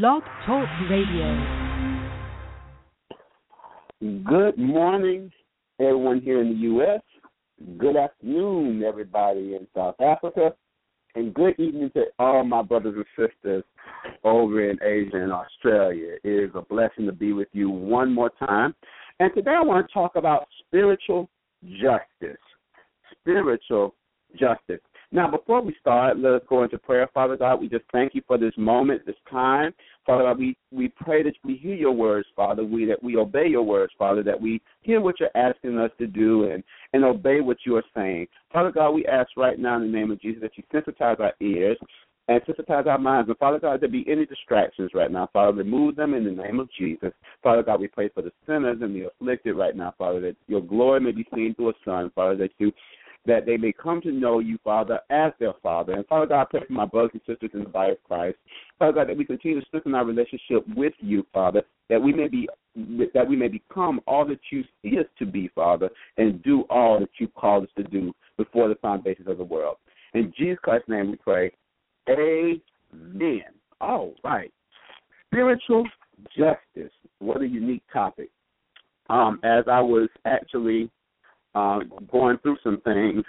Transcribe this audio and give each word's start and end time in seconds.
Blog 0.00 0.24
Talk 0.44 0.66
Radio. 0.90 1.70
Good 4.00 4.58
morning, 4.58 5.30
everyone 5.78 6.20
here 6.20 6.40
in 6.40 6.48
the 6.48 6.58
U.S. 6.62 7.00
Good 7.78 7.94
afternoon, 7.96 8.82
everybody 8.82 9.54
in 9.54 9.68
South 9.72 9.94
Africa. 10.00 10.52
And 11.14 11.32
good 11.32 11.54
evening 11.60 11.92
to 11.94 12.06
all 12.18 12.42
my 12.42 12.60
brothers 12.62 12.96
and 12.96 13.30
sisters 13.30 13.62
over 14.24 14.68
in 14.68 14.82
Asia 14.82 15.22
and 15.22 15.32
Australia. 15.32 16.16
It 16.24 16.28
is 16.28 16.50
a 16.56 16.62
blessing 16.62 17.06
to 17.06 17.12
be 17.12 17.32
with 17.32 17.48
you 17.52 17.70
one 17.70 18.12
more 18.12 18.32
time. 18.40 18.74
And 19.20 19.32
today 19.32 19.54
I 19.56 19.62
want 19.62 19.86
to 19.86 19.94
talk 19.94 20.16
about 20.16 20.48
spiritual 20.66 21.30
justice. 21.62 22.42
Spiritual 23.20 23.94
justice. 24.36 24.80
Now, 25.14 25.30
before 25.30 25.62
we 25.62 25.76
start, 25.80 26.18
let 26.18 26.32
us 26.32 26.42
go 26.48 26.64
into 26.64 26.76
prayer. 26.76 27.08
Father 27.14 27.36
God, 27.36 27.60
we 27.60 27.68
just 27.68 27.84
thank 27.92 28.16
you 28.16 28.22
for 28.26 28.36
this 28.36 28.52
moment, 28.56 29.06
this 29.06 29.14
time. 29.30 29.72
Father 30.04 30.24
God, 30.24 30.38
we, 30.40 30.56
we 30.72 30.88
pray 30.88 31.22
that 31.22 31.34
we 31.44 31.54
hear 31.54 31.76
your 31.76 31.92
words, 31.92 32.26
Father, 32.34 32.64
we 32.64 32.84
that 32.86 33.00
we 33.00 33.16
obey 33.16 33.46
your 33.46 33.62
words, 33.62 33.92
Father, 33.96 34.24
that 34.24 34.38
we 34.38 34.60
hear 34.82 35.00
what 35.00 35.20
you're 35.20 35.30
asking 35.36 35.78
us 35.78 35.92
to 35.98 36.08
do 36.08 36.50
and, 36.50 36.64
and 36.94 37.04
obey 37.04 37.40
what 37.40 37.58
you 37.64 37.76
are 37.76 37.84
saying. 37.94 38.26
Father 38.52 38.72
God, 38.72 38.90
we 38.90 39.06
ask 39.06 39.28
right 39.36 39.56
now 39.56 39.76
in 39.76 39.82
the 39.82 39.96
name 39.96 40.10
of 40.10 40.20
Jesus 40.20 40.42
that 40.42 40.50
you 40.56 40.64
sensitize 40.74 41.20
our 41.20 41.32
ears 41.40 41.78
and 42.26 42.42
sensitize 42.42 42.88
our 42.88 42.98
minds. 42.98 43.28
And 43.28 43.38
Father 43.38 43.60
God, 43.60 43.80
there 43.80 43.88
be 43.88 44.04
any 44.10 44.26
distractions 44.26 44.90
right 44.94 45.12
now, 45.12 45.28
Father, 45.32 45.56
remove 45.56 45.94
them 45.94 46.14
in 46.14 46.24
the 46.24 46.42
name 46.42 46.58
of 46.58 46.68
Jesus. 46.76 47.12
Father 47.40 47.62
God, 47.62 47.80
we 47.80 47.86
pray 47.86 48.08
for 48.08 48.22
the 48.22 48.32
sinners 48.48 48.78
and 48.80 48.92
the 48.92 49.06
afflicted 49.06 49.54
right 49.54 49.76
now, 49.76 49.94
Father, 49.96 50.20
that 50.22 50.36
your 50.48 50.60
glory 50.60 50.98
may 50.98 51.12
be 51.12 51.24
seen 51.32 51.54
through 51.54 51.70
a 51.70 51.74
son, 51.84 52.10
Father, 52.16 52.36
that 52.38 52.50
you 52.58 52.72
that 53.26 53.46
they 53.46 53.56
may 53.56 53.72
come 53.72 54.00
to 54.02 54.12
know 54.12 54.38
you, 54.38 54.58
Father, 54.62 55.00
as 55.10 55.32
their 55.38 55.54
Father. 55.62 55.94
And 55.94 56.06
Father 56.06 56.26
God, 56.26 56.42
I 56.42 56.44
pray 56.44 56.60
for 56.66 56.72
my 56.72 56.84
brothers 56.84 57.12
and 57.14 57.22
sisters 57.26 57.50
in 57.54 57.60
the 57.60 57.68
body 57.68 57.92
of 57.92 58.02
Christ. 58.04 58.36
Father 58.78 58.92
God, 58.92 59.08
that 59.08 59.16
we 59.16 59.24
continue 59.24 59.60
to 59.60 59.66
strengthen 59.66 59.94
our 59.94 60.04
relationship 60.04 60.64
with 60.76 60.92
you, 61.00 61.26
Father, 61.32 61.62
that 61.88 62.00
we 62.00 62.12
may 62.12 62.28
be 62.28 62.48
that 63.14 63.26
we 63.28 63.36
may 63.36 63.46
become 63.46 64.00
all 64.04 64.26
that 64.26 64.40
you 64.50 64.64
see 64.82 64.98
us 64.98 65.06
to 65.16 65.24
be, 65.24 65.48
Father, 65.54 65.88
and 66.16 66.42
do 66.42 66.62
all 66.62 66.98
that 66.98 67.08
you 67.18 67.28
called 67.28 67.64
us 67.64 67.70
to 67.76 67.84
do 67.84 68.12
before 68.36 68.68
the 68.68 68.74
foundations 68.76 69.28
of 69.28 69.38
the 69.38 69.44
world. 69.44 69.76
In 70.12 70.32
Jesus 70.36 70.58
Christ's 70.60 70.88
name 70.88 71.12
we 71.12 71.16
pray. 71.16 71.52
Amen. 72.08 73.44
All 73.80 74.14
right. 74.24 74.52
Spiritual 75.30 75.86
justice. 76.36 76.92
What 77.20 77.42
a 77.42 77.46
unique 77.46 77.84
topic. 77.92 78.30
Um, 79.08 79.38
as 79.44 79.64
I 79.70 79.80
was 79.80 80.08
actually 80.24 80.90
uh, 81.54 81.80
going 82.10 82.38
through 82.38 82.56
some 82.62 82.80
things 82.82 83.24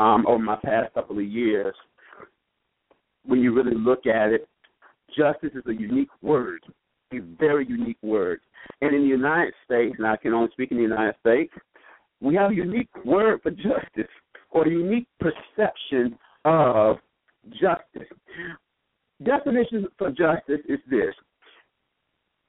um, 0.00 0.26
over 0.26 0.42
my 0.42 0.56
past 0.56 0.94
couple 0.94 1.18
of 1.18 1.24
years, 1.24 1.74
when 3.24 3.40
you 3.40 3.54
really 3.54 3.76
look 3.76 4.06
at 4.06 4.32
it, 4.32 4.48
justice 5.16 5.50
is 5.54 5.64
a 5.66 5.74
unique 5.74 6.10
word, 6.22 6.64
a 7.12 7.18
very 7.38 7.66
unique 7.66 7.98
word. 8.02 8.40
And 8.80 8.94
in 8.94 9.02
the 9.02 9.08
United 9.08 9.54
States, 9.64 9.94
and 9.98 10.06
I 10.06 10.16
can 10.16 10.32
only 10.32 10.50
speak 10.52 10.70
in 10.70 10.78
the 10.78 10.82
United 10.82 11.14
States, 11.20 11.52
we 12.20 12.34
have 12.36 12.52
a 12.52 12.54
unique 12.54 12.88
word 13.04 13.40
for 13.42 13.50
justice 13.50 14.10
or 14.50 14.66
a 14.66 14.70
unique 14.70 15.08
perception 15.20 16.18
of 16.44 16.96
justice. 17.50 18.08
Definition 19.22 19.86
for 19.98 20.10
justice 20.10 20.60
is 20.68 20.78
this 20.90 21.14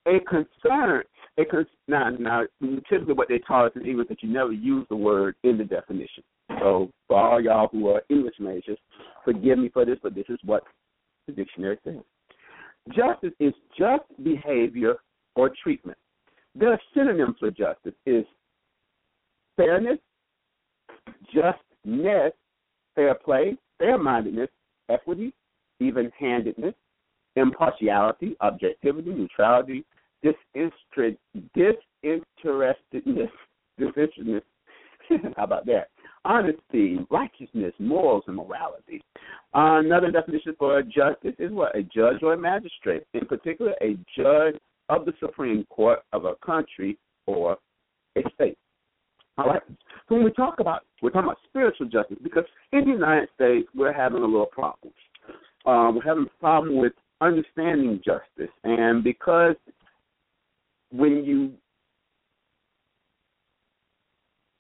a 0.08 0.20
concern 0.30 1.04
it 1.38 1.68
now 1.88 2.10
now 2.12 2.44
typically 2.90 3.14
what 3.14 3.28
they 3.28 3.40
taught 3.40 3.66
us 3.66 3.72
in 3.76 3.86
English 3.86 4.08
that 4.10 4.22
you 4.22 4.30
never 4.30 4.52
use 4.52 4.86
the 4.90 4.96
word 4.96 5.36
in 5.44 5.58
the 5.58 5.64
definition. 5.64 6.24
So 6.60 6.92
for 7.08 7.18
all 7.18 7.42
y'all 7.42 7.70
who 7.72 7.90
are 7.90 8.04
English 8.10 8.36
majors, 8.40 8.78
forgive 9.26 9.58
me 9.58 9.70
for 9.70 9.86
this, 9.86 9.98
but 10.04 10.14
this 10.14 10.26
is 10.30 10.38
what 10.44 10.64
the 11.28 11.34
dictionary 11.34 11.80
says. 11.84 11.96
Justice 12.90 13.34
is 13.40 13.54
just 13.78 14.04
behavior 14.24 14.96
or 15.36 15.52
treatment. 15.64 15.98
There 16.54 16.72
are 16.72 16.82
synonyms 16.94 17.38
for 17.40 17.50
justice 17.50 17.96
is 18.06 18.26
fairness, 19.58 19.98
justness, 21.34 22.34
fair 22.96 23.16
play, 23.16 23.58
fair 23.80 23.98
mindedness, 23.98 24.50
equity, 24.90 25.34
even 25.80 26.12
handedness, 26.20 26.76
impartiality, 27.36 28.36
objectivity, 28.42 29.10
neutrality, 29.10 29.84
disinterest, 30.24 31.18
disinterestedness, 31.56 33.30
disinterestedness. 33.80 34.44
How 35.36 35.44
about 35.44 35.66
that? 35.66 35.90
Honesty, 36.26 37.00
righteousness, 37.12 37.74
morals, 37.80 38.24
and 38.28 38.38
morality. 38.38 39.02
Uh, 39.54 39.80
another 39.84 40.10
definition 40.10 40.56
for 40.58 40.80
a 40.80 40.84
justice 40.84 41.36
is 41.38 41.52
what? 41.52 41.76
A 41.76 41.84
judge 41.84 42.24
or 42.24 42.34
a 42.34 42.38
magistrate. 42.38 43.04
In 43.14 43.26
particular, 43.26 43.74
a 43.82 43.98
judge 44.18 44.56
of 44.90 45.06
the 45.06 45.14
Supreme 45.20 45.66
Court 45.66 46.00
of 46.14 46.26
a 46.26 46.36
country 46.46 46.98
or 47.26 47.58
a 48.18 48.22
state. 48.36 48.58
All 49.38 49.46
right. 49.46 49.62
So 50.08 50.16
when 50.16 50.24
we 50.24 50.32
talk 50.32 50.60
about, 50.60 50.84
we're 51.02 51.10
talking 51.10 51.30
about 51.30 51.40
spiritual 51.50 51.88
justice 51.88 52.18
because 52.24 52.46
in 52.72 52.86
the 52.86 52.92
United 52.92 53.30
States 53.36 53.68
we're 53.76 53.94
having 53.94 54.22
a 54.22 54.26
little 54.26 54.46
problem. 54.46 54.94
Uh, 55.66 55.92
we're 55.94 56.04
having 56.04 56.26
a 56.26 56.40
problem 56.40 56.78
with 56.78 56.94
understanding 57.22 58.02
justice, 58.06 58.54
and 58.64 59.04
because 59.04 59.56
when 60.94 61.26
you 61.26 61.52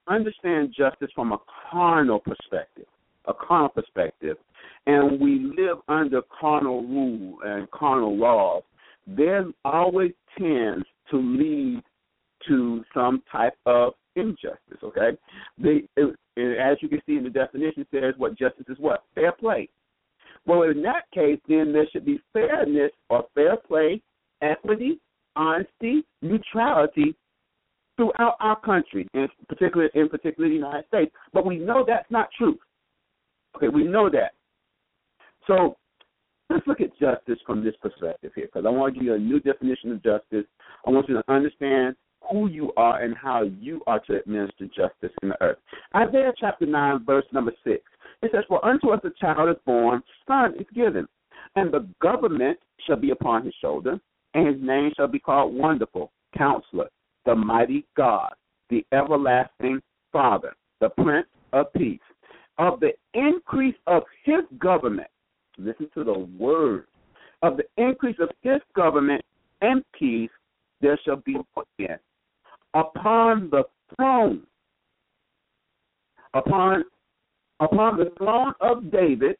understand 0.07 0.73
justice 0.75 1.09
from 1.13 1.31
a 1.31 1.37
carnal 1.71 2.19
perspective, 2.19 2.87
a 3.25 3.33
carnal 3.33 3.69
perspective, 3.69 4.37
and 4.87 5.19
we 5.19 5.53
live 5.57 5.77
under 5.87 6.21
carnal 6.39 6.81
rule 6.81 7.37
and 7.45 7.69
carnal 7.71 8.17
laws, 8.17 8.63
there 9.05 9.45
always 9.63 10.11
tends 10.37 10.85
to 11.11 11.17
lead 11.17 11.81
to 12.47 12.83
some 12.93 13.21
type 13.31 13.57
of 13.65 13.93
injustice. 14.15 14.81
Okay, 14.83 15.11
the, 15.57 15.81
as 16.37 16.77
you 16.81 16.89
can 16.89 17.01
see 17.05 17.15
in 17.15 17.23
the 17.23 17.29
definition, 17.29 17.85
says 17.93 18.15
what 18.17 18.37
justice 18.37 18.65
is 18.67 18.77
what 18.79 19.03
fair 19.13 19.31
play. 19.31 19.69
Well, 20.45 20.63
in 20.63 20.81
that 20.81 21.03
case, 21.13 21.39
then 21.47 21.71
there 21.71 21.87
should 21.93 22.05
be 22.05 22.19
fairness 22.33 22.91
or 23.09 23.25
fair 23.33 23.55
play, 23.55 24.01
equity, 24.41 24.99
honesty, 25.35 26.03
neutrality 26.21 27.15
throughout 27.95 28.35
our 28.39 28.59
country, 28.61 29.07
in 29.13 29.27
particular 29.47 29.87
in 29.93 30.09
particular 30.09 30.49
the 30.49 30.55
United 30.55 30.85
States. 30.87 31.11
But 31.31 31.45
we 31.45 31.57
know 31.57 31.83
that's 31.87 32.09
not 32.09 32.29
true. 32.37 32.57
Okay, 33.55 33.67
we 33.67 33.83
know 33.83 34.09
that. 34.09 34.33
So 35.47 35.77
let's 36.49 36.65
look 36.67 36.81
at 36.81 36.97
justice 36.99 37.39
from 37.45 37.63
this 37.63 37.75
perspective 37.81 38.31
here, 38.35 38.47
because 38.51 38.65
I 38.65 38.69
want 38.69 38.93
to 38.93 38.99
give 38.99 39.05
you 39.05 39.13
a 39.13 39.19
new 39.19 39.39
definition 39.39 39.91
of 39.91 40.03
justice. 40.03 40.45
I 40.85 40.89
want 40.89 41.07
you 41.07 41.15
to 41.15 41.31
understand 41.31 41.95
who 42.31 42.47
you 42.49 42.71
are 42.77 43.01
and 43.01 43.15
how 43.15 43.43
you 43.43 43.81
are 43.85 43.99
to 44.07 44.19
administer 44.19 44.65
justice 44.67 45.11
in 45.21 45.29
the 45.29 45.41
earth. 45.41 45.57
Isaiah 45.95 46.33
chapter 46.39 46.65
9, 46.65 47.05
verse 47.05 47.25
number 47.31 47.53
6. 47.63 47.81
It 48.21 48.31
says, 48.33 48.43
For 48.47 48.63
unto 48.65 48.89
us 48.89 49.01
a 49.03 49.09
child 49.19 49.49
is 49.49 49.61
born, 49.65 50.01
son 50.27 50.53
is 50.57 50.65
given, 50.73 51.05
and 51.55 51.73
the 51.73 51.87
government 52.01 52.57
shall 52.87 52.95
be 52.95 53.11
upon 53.11 53.45
his 53.45 53.53
shoulder, 53.61 53.99
and 54.33 54.47
his 54.47 54.57
name 54.61 54.91
shall 54.95 55.07
be 55.07 55.19
called 55.19 55.53
Wonderful, 55.53 56.11
Counselor, 56.37 56.89
the 57.25 57.35
Mighty 57.35 57.85
God, 57.95 58.33
the 58.69 58.85
Everlasting 58.91 59.81
Father, 60.11 60.53
the 60.81 60.89
Prince 60.89 61.27
of 61.51 61.71
Peace. 61.73 61.99
Of 62.57 62.79
the 62.79 62.91
increase 63.13 63.75
of 63.87 64.03
his 64.23 64.41
government, 64.59 65.07
listen 65.57 65.89
to 65.95 66.03
the 66.03 66.27
word, 66.37 66.85
of 67.41 67.57
the 67.57 67.63
increase 67.77 68.17
of 68.19 68.29
his 68.41 68.61
government 68.75 69.23
and 69.61 69.83
peace, 69.97 70.29
there 70.81 70.99
shall 71.03 71.17
be 71.17 71.35
again 71.79 71.97
upon 72.73 73.49
the 73.49 73.63
throne, 73.95 74.41
upon 76.33 76.83
upon 77.59 77.97
the 77.97 78.11
throne 78.17 78.53
of 78.61 78.91
David, 78.91 79.37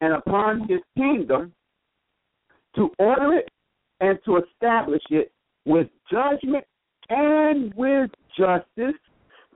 and 0.00 0.14
upon 0.14 0.66
his 0.68 0.80
kingdom 0.96 1.52
to 2.76 2.90
order 2.98 3.34
it 3.34 3.48
and 4.00 4.18
to 4.24 4.38
establish 4.38 5.02
it 5.10 5.32
with 5.64 5.88
judgment 6.10 6.64
and 7.08 7.72
with 7.74 8.10
justice 8.36 8.98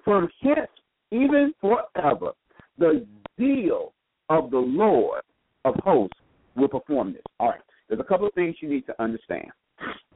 from 0.04 0.28
hence 0.42 0.68
even 1.10 1.54
forever. 1.60 2.32
The 2.78 3.06
zeal 3.38 3.92
of 4.28 4.50
the 4.50 4.58
Lord 4.58 5.22
of 5.64 5.74
hosts 5.76 6.18
will 6.56 6.68
perform 6.68 7.12
this. 7.12 7.22
All 7.40 7.50
right. 7.50 7.60
There's 7.88 8.00
a 8.00 8.04
couple 8.04 8.26
of 8.26 8.34
things 8.34 8.56
you 8.60 8.68
need 8.68 8.86
to 8.86 9.02
understand. 9.02 9.48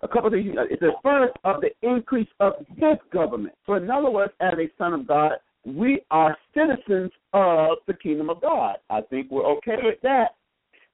A 0.02 0.08
couple 0.08 0.26
of 0.26 0.32
things. 0.32 0.54
Uh, 0.56 0.62
it's 0.70 0.80
the 0.80 0.92
first 1.02 1.34
of 1.44 1.60
the 1.60 1.70
increase 1.82 2.28
of 2.40 2.54
his 2.76 2.96
government. 3.12 3.54
So, 3.66 3.74
in 3.74 3.90
other 3.90 4.10
words, 4.10 4.32
as 4.40 4.54
a 4.54 4.70
son 4.78 4.94
of 4.94 5.06
God, 5.06 5.32
we 5.64 6.00
are 6.10 6.36
citizens 6.54 7.10
of 7.32 7.78
the 7.86 7.94
kingdom 7.94 8.30
of 8.30 8.40
God. 8.40 8.76
I 8.88 9.00
think 9.02 9.30
we're 9.30 9.46
okay 9.56 9.76
with 9.82 10.00
that. 10.02 10.36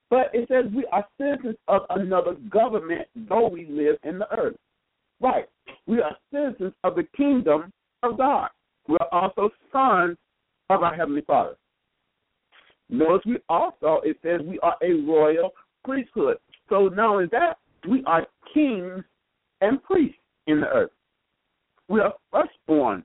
But 0.09 0.29
it 0.33 0.47
says 0.47 0.71
we 0.73 0.85
are 0.91 1.05
citizens 1.19 1.57
of 1.67 1.81
another 1.89 2.35
government, 2.49 3.07
though 3.27 3.47
we 3.47 3.65
live 3.65 3.97
in 4.03 4.19
the 4.19 4.31
earth. 4.37 4.55
Right. 5.19 5.45
We 5.87 6.01
are 6.01 6.15
citizens 6.31 6.73
of 6.83 6.95
the 6.95 7.07
kingdom 7.15 7.71
of 8.03 8.17
God. 8.17 8.49
We 8.87 8.97
are 8.99 9.07
also 9.11 9.49
sons 9.71 10.17
of 10.69 10.83
our 10.83 10.95
Heavenly 10.95 11.21
Father. 11.21 11.55
Notice 12.89 13.25
we 13.25 13.37
also, 13.49 14.01
it 14.03 14.17
says 14.21 14.41
we 14.45 14.59
are 14.59 14.75
a 14.83 14.93
royal 14.93 15.51
priesthood. 15.83 16.37
So 16.69 16.87
not 16.89 17.09
only 17.09 17.27
that, 17.31 17.57
we 17.89 18.03
are 18.05 18.27
kings 18.53 19.03
and 19.61 19.81
priests 19.83 20.17
in 20.47 20.61
the 20.61 20.67
earth. 20.67 20.91
We 21.87 21.99
are 21.99 22.13
firstborn 22.31 23.03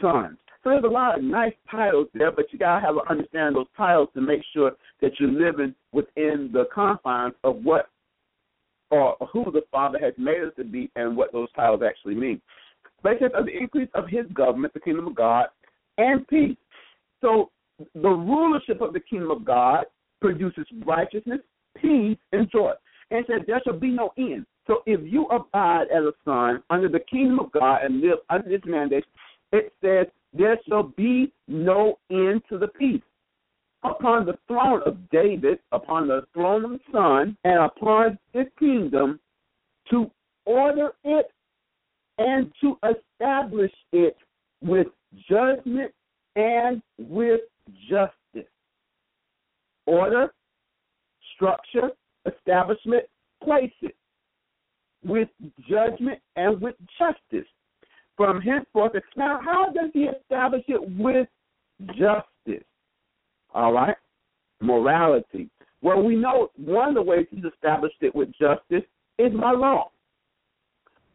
sons. 0.00 0.38
There's 0.66 0.82
a 0.82 0.88
lot 0.88 1.16
of 1.16 1.22
nice 1.22 1.52
titles 1.70 2.08
there, 2.12 2.32
but 2.32 2.46
you 2.52 2.58
gotta 2.58 2.84
have 2.84 2.96
an 2.96 3.02
understanding 3.08 3.50
of 3.50 3.54
those 3.54 3.76
titles 3.76 4.08
to 4.14 4.20
make 4.20 4.40
sure 4.52 4.72
that 5.00 5.12
you're 5.20 5.30
living 5.30 5.76
within 5.92 6.50
the 6.52 6.64
confines 6.74 7.34
of 7.44 7.62
what 7.62 7.88
or 8.90 9.16
who 9.32 9.44
the 9.52 9.62
Father 9.70 10.00
has 10.00 10.12
made 10.18 10.42
us 10.42 10.52
to 10.56 10.64
be 10.64 10.90
and 10.96 11.16
what 11.16 11.32
those 11.32 11.46
titles 11.54 11.82
actually 11.86 12.16
mean. 12.16 12.42
Says 13.04 13.30
of 13.32 13.46
the 13.46 13.56
increase 13.56 13.88
of 13.94 14.08
his 14.08 14.26
government, 14.34 14.74
the 14.74 14.80
kingdom 14.80 15.06
of 15.06 15.14
God, 15.14 15.46
and 15.98 16.26
peace. 16.26 16.56
So 17.20 17.50
the 17.94 18.08
rulership 18.08 18.80
of 18.80 18.92
the 18.92 19.00
kingdom 19.00 19.30
of 19.30 19.44
God 19.44 19.84
produces 20.20 20.66
righteousness, 20.84 21.40
peace, 21.80 22.18
and 22.32 22.50
joy. 22.50 22.72
And 23.12 23.24
says 23.28 23.42
there 23.46 23.60
shall 23.62 23.78
be 23.78 23.90
no 23.90 24.10
end. 24.18 24.46
So 24.66 24.82
if 24.84 25.00
you 25.04 25.26
abide 25.26 25.86
as 25.94 26.02
a 26.02 26.12
son 26.24 26.64
under 26.70 26.88
the 26.88 27.00
kingdom 27.08 27.38
of 27.38 27.52
God 27.52 27.84
and 27.84 28.00
live 28.00 28.18
under 28.30 28.48
this 28.48 28.62
mandate, 28.66 29.04
it 29.52 29.72
says 29.80 30.06
there 30.36 30.58
shall 30.68 30.84
be 30.96 31.32
no 31.48 31.98
end 32.10 32.42
to 32.48 32.58
the 32.58 32.68
peace. 32.68 33.02
Upon 33.84 34.26
the 34.26 34.38
throne 34.48 34.82
of 34.84 34.96
David, 35.10 35.58
upon 35.70 36.08
the 36.08 36.22
throne 36.34 36.64
of 36.64 36.70
the 36.72 36.80
Son, 36.92 37.36
and 37.44 37.64
upon 37.64 38.18
his 38.32 38.46
kingdom, 38.58 39.20
to 39.90 40.10
order 40.44 40.92
it 41.04 41.26
and 42.18 42.50
to 42.60 42.78
establish 42.88 43.72
it 43.92 44.16
with 44.62 44.88
judgment 45.28 45.92
and 46.34 46.82
with 46.98 47.42
justice. 47.88 48.50
Order, 49.86 50.32
structure, 51.34 51.90
establishment, 52.26 53.04
place 53.42 53.72
it 53.82 53.94
with 55.04 55.28
judgment 55.68 56.18
and 56.34 56.60
with 56.60 56.74
justice. 56.98 57.46
From 58.16 58.40
henceforth, 58.40 58.92
now 59.16 59.40
how 59.44 59.66
does 59.74 59.90
he 59.92 60.04
establish 60.04 60.64
it 60.68 60.80
with 60.98 61.28
justice? 61.88 62.64
All 63.54 63.72
right? 63.72 63.96
Morality. 64.60 65.50
Well, 65.82 66.02
we 66.02 66.16
know 66.16 66.48
one 66.56 66.90
of 66.90 66.94
the 66.94 67.02
ways 67.02 67.26
he's 67.30 67.44
established 67.44 67.96
it 68.00 68.14
with 68.14 68.28
justice 68.40 68.82
is 69.18 69.32
by 69.34 69.52
law. 69.52 69.90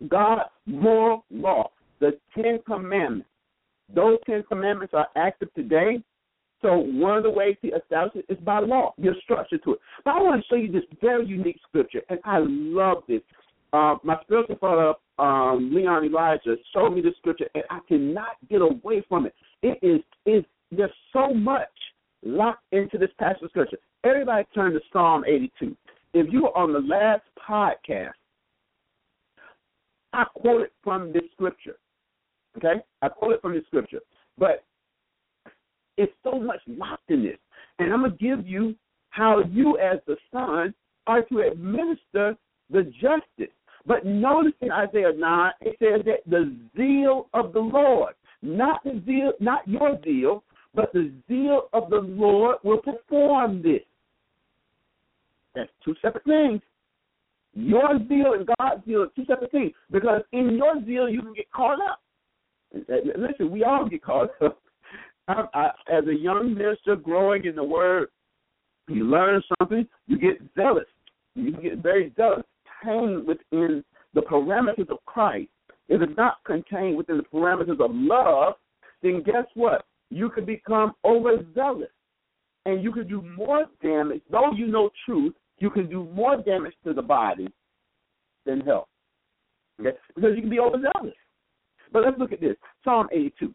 God's 0.08 0.50
moral 0.66 1.26
law, 1.32 1.72
the 2.00 2.18
Ten 2.36 2.60
Commandments. 2.66 3.28
Those 3.94 4.18
Ten 4.26 4.44
Commandments 4.48 4.94
are 4.94 5.08
active 5.16 5.54
today. 5.54 6.02
So 6.62 6.78
one 6.78 7.18
of 7.18 7.24
the 7.24 7.30
ways 7.30 7.58
he 7.62 7.70
establishes 7.70 8.24
it 8.28 8.34
is 8.34 8.40
by 8.44 8.60
law. 8.60 8.94
Your 8.98 9.16
structure 9.24 9.58
to 9.58 9.74
it. 9.74 9.80
But 10.06 10.12
I 10.12 10.22
want 10.22 10.42
to 10.42 10.48
show 10.48 10.56
you 10.56 10.72
this 10.72 10.84
very 11.02 11.26
unique 11.26 11.60
scripture, 11.68 12.02
and 12.10 12.20
I 12.24 12.38
love 12.40 13.04
this. 13.08 13.22
Uh, 13.74 13.96
my 14.04 14.18
spiritual 14.22 14.58
father, 14.58 14.94
um, 15.22 15.72
Leon 15.74 16.06
Elijah, 16.06 16.56
showed 16.74 16.92
me 16.92 17.02
this 17.02 17.14
scripture, 17.18 17.48
and 17.54 17.64
I 17.70 17.80
cannot 17.88 18.38
get 18.50 18.62
away 18.62 19.06
from 19.08 19.26
it. 19.26 19.36
It 19.62 19.78
is 19.82 20.02
is 20.26 20.44
there's 20.72 20.92
so 21.14 21.34
much 21.34 21.68
locked 22.24 22.64
into 22.72 22.98
this 22.98 23.12
passage 23.20 23.44
of 23.44 23.50
scripture. 23.50 23.78
Everybody 24.04 24.48
turn 24.56 24.74
to 24.74 24.80
Psalm 24.92 25.24
82. 25.28 25.76
If 26.14 26.28
you 26.32 26.44
were 26.44 26.58
on 26.58 26.74
the 26.74 26.80
last 26.80 27.24
podcast, 27.48 28.14
I 30.14 30.26
quoted 30.36 30.70
from 30.84 31.14
this 31.14 31.24
scripture. 31.34 31.78
Okay? 32.58 32.82
I 33.02 33.10
quoted 33.10 33.42
from 33.42 33.54
this 33.54 33.64
scripture. 33.68 34.00
But 34.38 34.64
it's 35.98 36.12
so 36.24 36.40
much 36.40 36.60
locked 36.68 37.10
in 37.10 37.24
this. 37.24 37.38
And 37.80 37.94
I'm 37.94 38.04
to 38.04 38.10
give 38.12 38.48
you 38.48 38.76
how 39.10 39.44
you, 39.52 39.78
as 39.78 40.00
the 40.08 40.18
son, 40.34 40.74
are 41.08 41.22
to 41.24 41.40
administer 41.40 42.36
the 42.70 42.84
justice. 43.00 43.54
But 43.86 44.06
notice 44.06 44.54
in 44.62 44.72
Isaiah 44.72 45.14
9, 45.16 45.52
it 45.62 45.76
says 45.80 46.06
that 46.06 46.30
the 46.30 46.56
zeal 46.76 47.28
of 47.34 47.54
the 47.54 47.60
Lord, 47.60 48.14
not 48.42 48.84
the 48.84 49.02
zeal, 49.06 49.34
not 49.40 49.68
your 49.68 50.00
zeal, 50.04 50.44
but 50.74 50.94
the 50.94 51.12
zeal 51.28 51.70
of 51.74 51.90
the 51.90 51.98
Lord 51.98 52.58
will 52.64 52.80
perform 52.80 53.62
this. 53.62 53.82
That's 55.56 55.70
two 55.84 55.96
separate 56.02 56.24
things. 56.24 56.62
Your 57.54 58.00
zeal 58.08 58.34
and 58.34 58.48
God's 58.58 58.86
zeal 58.86 59.04
are 59.04 59.08
two 59.16 59.26
separate 59.26 59.52
things. 59.52 59.74
Because 59.92 60.22
in 60.32 60.56
your 60.56 60.84
zeal, 60.86 61.10
you 61.10 61.22
can 61.22 61.34
get 61.34 61.52
caught 61.52 61.80
up. 61.82 62.02
Listen, 62.74 63.52
we 63.52 63.64
all 63.64 63.88
get 63.88 64.04
caught 64.04 64.30
up. 64.42 64.62
I, 65.28 65.44
I, 65.54 65.66
as 65.92 66.06
a 66.08 66.16
young 66.16 66.54
minister 66.54 66.96
growing 66.96 67.46
in 67.46 67.56
the 67.56 67.64
Word, 67.64 68.10
you 68.88 69.04
learn 69.04 69.42
something, 69.60 69.88
you 70.08 70.18
get 70.18 70.42
zealous. 70.56 70.86
You 71.36 71.52
get 71.52 71.78
very 71.78 72.12
zealous. 72.16 72.44
Contained 72.82 73.28
within 73.28 73.84
the 74.14 74.22
parameters 74.22 74.90
of 74.90 74.98
Christ. 75.06 75.50
If 75.88 76.02
it's 76.02 76.18
not 76.18 76.38
contained 76.46 76.98
within 76.98 77.18
the 77.18 77.24
parameters 77.24 77.84
of 77.84 77.92
love, 77.94 78.54
then 79.04 79.24
guess 79.24 79.46
what? 79.56 79.86
You 80.10 80.30
could 80.30 80.46
become 80.46 80.94
overzealous. 81.06 81.90
And 82.66 82.84
you 82.84 82.92
can 82.92 83.08
do 83.08 83.22
more 83.22 83.66
damage, 83.82 84.22
though 84.30 84.52
you 84.56 84.68
know 84.68 84.90
truth, 85.06 85.34
you 85.58 85.70
can 85.70 85.90
do 85.90 86.08
more 86.14 86.38
damage 86.42 86.74
to 86.86 86.94
the 86.94 87.02
body 87.02 87.48
than 88.46 88.62
help. 88.62 88.88
Okay? 89.80 89.98
Because 90.16 90.32
you 90.36 90.42
can 90.42 90.50
be 90.50 90.60
overzealous. 90.60 91.16
But 91.92 92.04
let's 92.04 92.18
look 92.20 92.32
at 92.32 92.42
this 92.42 92.56
Psalm 92.84 93.08
82. 93.12 93.54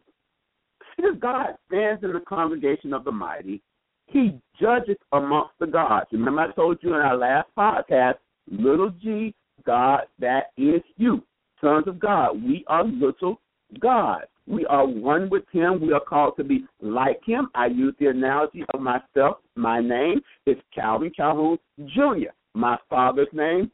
Because 0.97 1.15
God 1.21 1.47
stands 1.69 2.03
in 2.03 2.13
the 2.13 2.21
congregation 2.21 2.93
of 2.93 3.05
the 3.05 3.13
mighty, 3.13 3.63
he 4.07 4.39
judges 4.61 4.97
amongst 5.13 5.53
the 5.59 5.67
gods. 5.67 6.07
Remember, 6.13 6.43
I 6.43 6.53
told 6.53 6.79
you 6.83 6.95
in 6.95 7.01
our 7.01 7.17
last 7.17 7.49
podcast, 7.57 8.15
little 8.51 8.91
g, 8.91 9.35
God, 9.65 10.03
that 10.19 10.53
is 10.57 10.83
you. 10.97 11.23
Sons 11.61 11.89
of 11.89 11.99
God, 11.99 12.43
we 12.43 12.65
are 12.69 12.85
little 12.85 13.41
gods. 13.81 14.27
We 14.47 14.65
are 14.67 14.87
one 14.87 15.29
with 15.29 15.45
Him. 15.53 15.81
We 15.81 15.93
are 15.93 16.01
called 16.01 16.37
to 16.37 16.45
be 16.45 16.65
like 16.81 17.21
Him. 17.27 17.49
I 17.55 17.67
use 17.67 17.95
the 17.99 18.07
analogy 18.07 18.65
of 18.73 18.81
myself. 18.81 19.39
My 19.57 19.81
name 19.81 20.21
is 20.47 20.57
Calvin 20.75 21.11
Calhoun 21.17 21.59
Jr. 21.87 22.31
My 22.55 22.79
father's 22.89 23.29
name, 23.33 23.71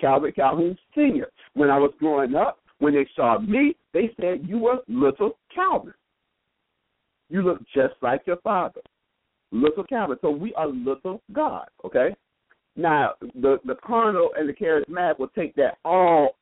Calvin 0.00 0.32
Calhoun 0.32 0.76
Sr. 0.94 1.28
When 1.54 1.70
I 1.70 1.78
was 1.78 1.92
growing 1.98 2.34
up, 2.34 2.58
when 2.78 2.94
they 2.94 3.06
saw 3.14 3.38
me, 3.38 3.76
they 3.92 4.10
said, 4.20 4.46
You 4.46 4.58
were 4.58 4.78
little 4.88 5.38
Calvin. 5.54 5.94
You 7.30 7.42
look 7.42 7.58
just 7.74 7.94
like 8.02 8.22
your 8.26 8.38
father. 8.38 8.80
Little 9.50 9.84
Calvin. 9.84 10.18
So 10.20 10.30
we 10.30 10.54
are 10.54 10.68
little 10.68 11.22
God, 11.32 11.68
okay? 11.84 12.14
Now, 12.78 13.12
the, 13.20 13.58
the 13.66 13.74
carnal 13.84 14.30
and 14.38 14.48
the 14.48 14.54
charismatic 14.54 15.18
will 15.18 15.28
take 15.28 15.54
that 15.56 15.76
all 15.84 16.36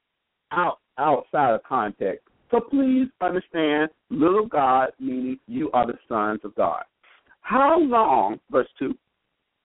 out 0.52 0.78
outside 0.99 1.55
of 1.55 1.62
context 1.64 2.23
so 2.50 2.61
please 2.61 3.09
understand, 3.21 3.90
little 4.11 4.47
God 4.47 4.90
meaning 5.00 5.38
you 5.47 5.71
are 5.73 5.87
the 5.87 5.99
sons 6.09 6.40
of 6.45 6.55
God. 6.55 6.85
How 7.40 7.78
long, 7.78 8.40
verse 8.50 8.69
2, 8.78 8.95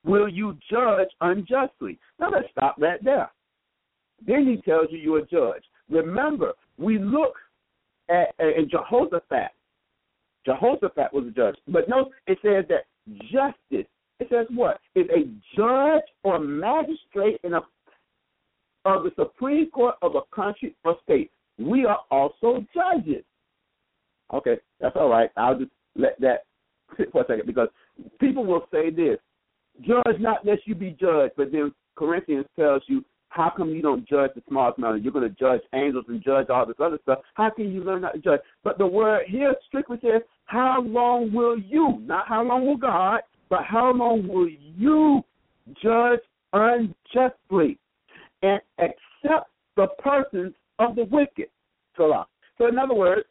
will 0.04 0.28
you 0.28 0.58
judge 0.70 1.10
unjustly? 1.22 2.00
Now 2.20 2.32
let's 2.32 2.50
stop 2.52 2.76
right 2.80 3.04
there. 3.04 3.30
Then 4.26 4.46
he 4.46 4.62
tells 4.70 4.88
you 4.92 4.98
you're 4.98 5.20
a 5.20 5.28
judge. 5.28 5.64
Remember, 5.90 6.54
we 6.78 7.00
look 7.00 7.36
at, 8.10 8.34
at 8.40 8.70
Jehoshaphat. 8.70 9.52
Jehoshaphat 10.46 11.14
was 11.14 11.26
a 11.28 11.32
judge. 11.32 11.56
But 11.68 11.90
notice 11.90 12.14
it 12.28 12.40
says 12.42 12.66
that 12.70 12.86
justice, 13.32 13.88
it 14.22 14.28
says 14.30 14.48
what? 14.56 14.80
Is 14.96 15.08
a 15.10 15.26
judge 15.56 16.04
or 16.24 16.40
magistrate 16.40 17.40
in 17.44 17.54
a 17.54 17.62
of 18.84 19.04
the 19.04 19.12
Supreme 19.16 19.70
Court 19.70 19.96
of 20.02 20.16
a 20.16 20.22
country 20.36 20.76
or 20.84 20.96
state 21.04 21.30
we 21.62 21.86
are 21.86 22.00
also 22.10 22.66
judges. 22.74 23.24
Okay, 24.34 24.58
that's 24.80 24.96
all 24.96 25.10
right. 25.10 25.30
I'll 25.38 25.58
just 25.58 25.72
let 25.96 26.20
that 26.22 26.46
sit 26.98 27.12
for 27.12 27.22
a 27.22 27.28
second 27.28 27.46
because 27.46 27.68
people 28.20 28.46
will 28.46 28.66
say 28.72 28.90
this 28.90 29.18
judge 29.82 30.20
not 30.20 30.46
lest 30.46 30.62
you 30.66 30.76
be 30.76 30.92
judged, 31.00 31.34
but 31.38 31.52
then 31.52 31.74
Corinthians 31.96 32.46
tells 32.58 32.82
you 32.88 33.04
how 33.30 33.52
come 33.56 33.70
you 33.70 33.82
don't 33.82 34.08
judge 34.08 34.32
the 34.36 34.42
smallest 34.50 34.78
matter? 34.78 34.98
You're 34.98 35.14
going 35.14 35.28
to 35.28 35.36
judge 35.36 35.62
angels 35.74 36.06
and 36.10 36.22
judge 36.24 36.48
all 36.50 36.66
this 36.66 36.76
other 36.84 37.00
stuff. 37.04 37.20
How 37.36 37.50
can 37.50 37.72
you 37.72 37.82
learn 37.82 38.02
not 38.02 38.14
to 38.14 38.20
judge? 38.20 38.42
But 38.64 38.78
the 38.78 38.88
word 38.88 39.24
here 39.28 39.56
strictly 39.68 39.98
says, 40.02 40.22
how 40.46 40.82
long 40.86 41.32
will 41.32 41.58
you, 41.58 42.02
not 42.02 42.28
how 42.28 42.44
long 42.44 42.66
will 42.66 42.76
God, 42.76 43.22
but 43.52 43.64
how 43.66 43.94
long 43.94 44.28
will 44.28 44.50
you 44.50 45.24
judge 45.84 46.20
unjustly 46.54 47.78
and 48.42 48.60
accept 48.80 49.50
the 49.76 49.88
persons 50.00 50.54
of 50.80 50.96
the 50.96 51.06
wicked. 51.06 51.48
So, 51.98 52.26
in 52.68 52.80
other 52.80 52.94
words, 52.94 53.26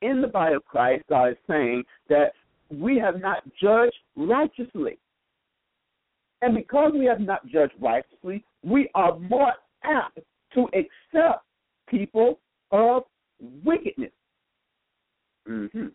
in 0.00 0.20
the 0.20 0.28
body 0.28 0.54
of 0.54 0.64
Christ, 0.64 1.04
God 1.08 1.30
is 1.30 1.36
saying 1.48 1.84
that 2.08 2.32
we 2.70 2.98
have 2.98 3.20
not 3.20 3.42
judged 3.60 3.94
righteously. 4.16 4.98
And 6.40 6.54
because 6.54 6.92
we 6.92 7.04
have 7.06 7.20
not 7.20 7.46
judged 7.46 7.74
righteously, 7.80 8.44
we 8.64 8.88
are 8.94 9.18
more 9.18 9.52
apt 9.84 10.18
to 10.54 10.68
accept 10.74 11.44
people 11.88 12.38
of 12.70 13.04
wickedness. 13.64 14.10
Mm-hmm. 15.48 15.86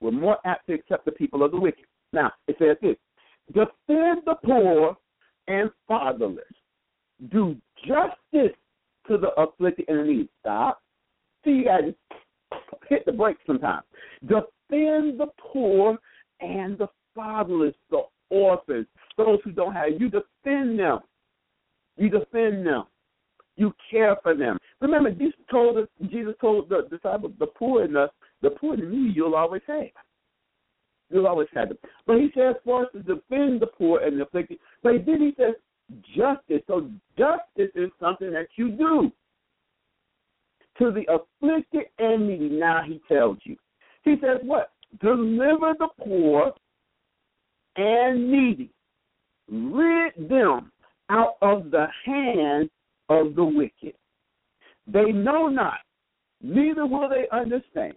We're 0.00 0.10
more 0.10 0.38
apt 0.44 0.66
to 0.66 0.74
accept 0.74 1.04
the 1.04 1.12
people 1.12 1.44
of 1.44 1.52
the 1.52 1.60
wicked. 1.60 1.84
Now, 2.12 2.32
it 2.46 2.56
says 2.58 2.76
this 2.82 2.96
defend 3.48 4.22
the 4.24 4.36
poor 4.44 4.96
and 5.48 5.70
fatherless. 5.88 6.44
do 7.30 7.56
justice 7.86 8.56
to 9.08 9.18
the 9.18 9.30
afflicted 9.36 9.86
and 9.88 10.00
the 10.00 10.04
needy. 10.04 10.28
Stop. 10.40 10.80
See, 11.44 11.64
you 11.64 11.64
to 11.64 11.94
hit 12.88 13.04
the 13.04 13.12
brakes 13.12 13.40
sometimes. 13.46 13.82
Defend 14.22 15.18
the 15.18 15.26
poor 15.40 15.98
and 16.40 16.78
the 16.78 16.88
fatherless, 17.14 17.74
the 17.90 18.02
orphans, 18.30 18.86
those 19.16 19.38
who 19.44 19.52
don't 19.52 19.72
have. 19.72 19.88
You 19.98 20.08
defend 20.08 20.78
them. 20.78 21.00
You 21.96 22.08
defend 22.08 22.66
them. 22.66 22.84
You 23.56 23.74
care 23.90 24.16
for 24.22 24.34
them. 24.34 24.58
Remember, 24.80 25.10
Jesus 25.10 25.38
told 25.50 25.76
us. 25.76 25.88
Jesus 26.10 26.34
told 26.40 26.68
the 26.68 26.88
disciples, 26.90 27.32
the 27.38 27.46
poor 27.46 27.82
and 27.82 27.94
the 27.94 28.08
the 28.40 28.50
poor 28.50 28.74
and 28.74 28.82
the 28.82 28.86
needy, 28.86 29.12
you'll 29.14 29.34
always 29.34 29.62
have. 29.66 29.86
You'll 31.12 31.26
always 31.26 31.48
have 31.54 31.68
them. 31.68 31.78
But 32.06 32.18
he 32.18 32.30
says 32.34 32.56
for 32.64 32.82
us 32.84 32.88
to 32.92 33.00
defend 33.00 33.60
the 33.60 33.66
poor 33.66 34.00
and 34.00 34.18
the 34.18 34.24
afflicted. 34.24 34.58
But 34.82 35.04
then 35.06 35.20
he 35.20 35.34
says 35.36 35.54
justice. 36.16 36.62
So 36.66 36.90
justice 37.18 37.72
is 37.74 37.90
something 38.00 38.32
that 38.32 38.48
you 38.56 38.70
do 38.70 39.12
to 40.78 40.90
the 40.90 41.04
afflicted 41.12 41.86
and 41.98 42.26
needy. 42.26 42.48
Now 42.48 42.82
he 42.86 43.00
tells 43.08 43.38
you. 43.44 43.56
He 44.04 44.14
says 44.20 44.38
what? 44.42 44.72
Deliver 45.00 45.74
the 45.78 45.88
poor 46.04 46.52
and 47.76 48.30
needy. 48.30 48.70
Rid 49.50 50.28
them 50.28 50.72
out 51.10 51.34
of 51.42 51.70
the 51.70 51.86
hand 52.04 52.70
of 53.08 53.34
the 53.34 53.44
wicked. 53.44 53.94
They 54.86 55.12
know 55.12 55.48
not, 55.48 55.78
neither 56.40 56.86
will 56.86 57.08
they 57.08 57.26
understand. 57.30 57.94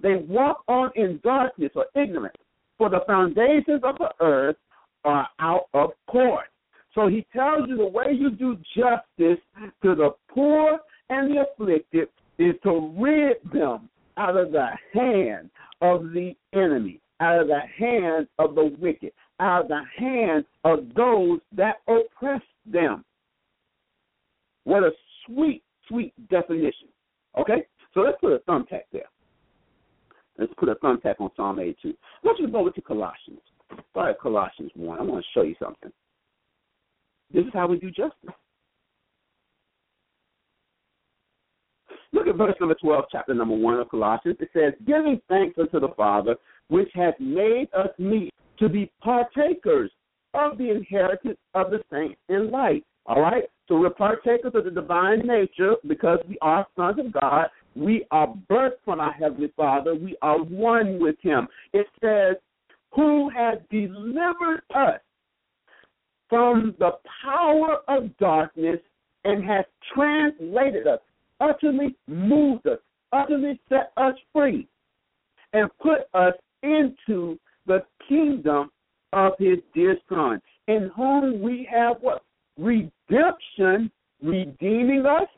They 0.00 0.16
walk 0.16 0.62
on 0.68 0.90
in 0.94 1.20
darkness 1.24 1.72
or 1.74 1.86
ignorance, 1.94 2.36
for 2.76 2.88
the 2.88 3.00
foundations 3.06 3.82
of 3.82 3.98
the 3.98 4.10
earth 4.20 4.56
are 5.04 5.28
out 5.40 5.68
of 5.74 5.90
court. 6.08 6.46
So 6.94 7.08
he 7.08 7.26
tells 7.32 7.68
you 7.68 7.76
the 7.76 7.86
way 7.86 8.06
you 8.12 8.30
do 8.30 8.56
justice 8.76 9.42
to 9.82 9.94
the 9.94 10.10
poor 10.28 10.78
and 11.10 11.30
the 11.30 11.42
afflicted 11.42 12.08
is 12.38 12.54
to 12.62 12.94
rid 12.98 13.36
them 13.52 13.88
out 14.16 14.36
of 14.36 14.52
the 14.52 14.68
hand 14.92 15.50
of 15.80 16.02
the 16.12 16.34
enemy, 16.54 17.00
out 17.20 17.42
of 17.42 17.48
the 17.48 17.60
hand 17.78 18.28
of 18.38 18.54
the 18.54 18.74
wicked, 18.80 19.12
out 19.40 19.62
of 19.62 19.68
the 19.68 19.82
hand 19.96 20.44
of 20.64 20.80
those 20.96 21.40
that 21.52 21.76
oppress 21.86 22.42
them. 22.66 23.04
What 24.64 24.82
a 24.82 24.90
sweet, 25.26 25.62
sweet 25.88 26.12
definition. 26.28 26.88
Okay? 27.38 27.66
So 27.94 28.00
let's 28.00 28.18
put 28.20 28.32
a 28.32 28.38
thumbtack 28.40 28.82
there. 28.92 29.08
Let's 30.38 30.52
put 30.56 30.68
a 30.68 30.76
thumbtack 30.76 31.16
on 31.20 31.30
Psalm 31.36 31.58
82. 31.58 31.94
Let's 32.22 32.38
just 32.38 32.52
go 32.52 32.60
over 32.60 32.70
to 32.70 32.80
Colossians. 32.80 33.40
Start 33.90 34.10
at 34.10 34.20
Colossians 34.20 34.70
1. 34.74 34.98
I 34.98 35.02
want 35.02 35.24
to 35.24 35.38
show 35.38 35.42
you 35.44 35.54
something. 35.60 35.90
This 37.32 37.44
is 37.44 37.50
how 37.52 37.66
we 37.66 37.78
do 37.78 37.90
justice. 37.90 38.30
Look 42.12 42.26
at 42.26 42.36
verse 42.36 42.54
number 42.58 42.74
12, 42.74 43.04
chapter 43.12 43.34
number 43.34 43.54
1 43.54 43.80
of 43.80 43.88
Colossians. 43.90 44.36
It 44.40 44.48
says, 44.54 44.72
Giving 44.86 45.20
thanks 45.28 45.58
unto 45.58 45.78
the 45.78 45.92
Father, 45.96 46.36
which 46.68 46.88
hath 46.94 47.18
made 47.20 47.68
us 47.76 47.90
meet 47.98 48.32
to 48.58 48.68
be 48.68 48.90
partakers 49.02 49.90
of 50.34 50.56
the 50.56 50.70
inheritance 50.70 51.38
of 51.54 51.70
the 51.70 51.80
saints 51.92 52.18
in 52.28 52.50
light. 52.50 52.84
All 53.06 53.20
right? 53.20 53.44
So 53.66 53.78
we're 53.78 53.90
partakers 53.90 54.52
of 54.54 54.64
the 54.64 54.70
divine 54.70 55.26
nature 55.26 55.74
because 55.86 56.18
we 56.28 56.38
are 56.40 56.66
sons 56.76 56.98
of 56.98 57.12
God. 57.12 57.48
We 57.78 58.04
are 58.10 58.34
birthed 58.50 58.82
from 58.84 58.98
our 58.98 59.12
Heavenly 59.12 59.52
Father. 59.56 59.94
We 59.94 60.16
are 60.20 60.38
one 60.38 60.98
with 61.00 61.14
Him. 61.22 61.46
It 61.72 61.86
says, 62.00 62.34
Who 62.96 63.30
has 63.30 63.58
delivered 63.70 64.62
us 64.74 65.00
from 66.28 66.74
the 66.80 66.90
power 67.24 67.78
of 67.86 68.16
darkness 68.18 68.80
and 69.24 69.44
has 69.44 69.64
translated 69.94 70.88
us, 70.88 70.98
utterly 71.40 71.94
moved 72.08 72.66
us, 72.66 72.80
utterly 73.12 73.60
set 73.68 73.92
us 73.96 74.14
free, 74.32 74.66
and 75.52 75.70
put 75.80 76.08
us 76.14 76.34
into 76.64 77.38
the 77.66 77.84
kingdom 78.08 78.72
of 79.12 79.32
his 79.38 79.58
dear 79.72 79.96
Son, 80.08 80.42
in 80.66 80.90
whom 80.96 81.40
we 81.40 81.68
have 81.70 81.98
what? 82.00 82.22
Redemption, 82.58 83.92
redeeming 84.20 85.06
us 85.06 85.28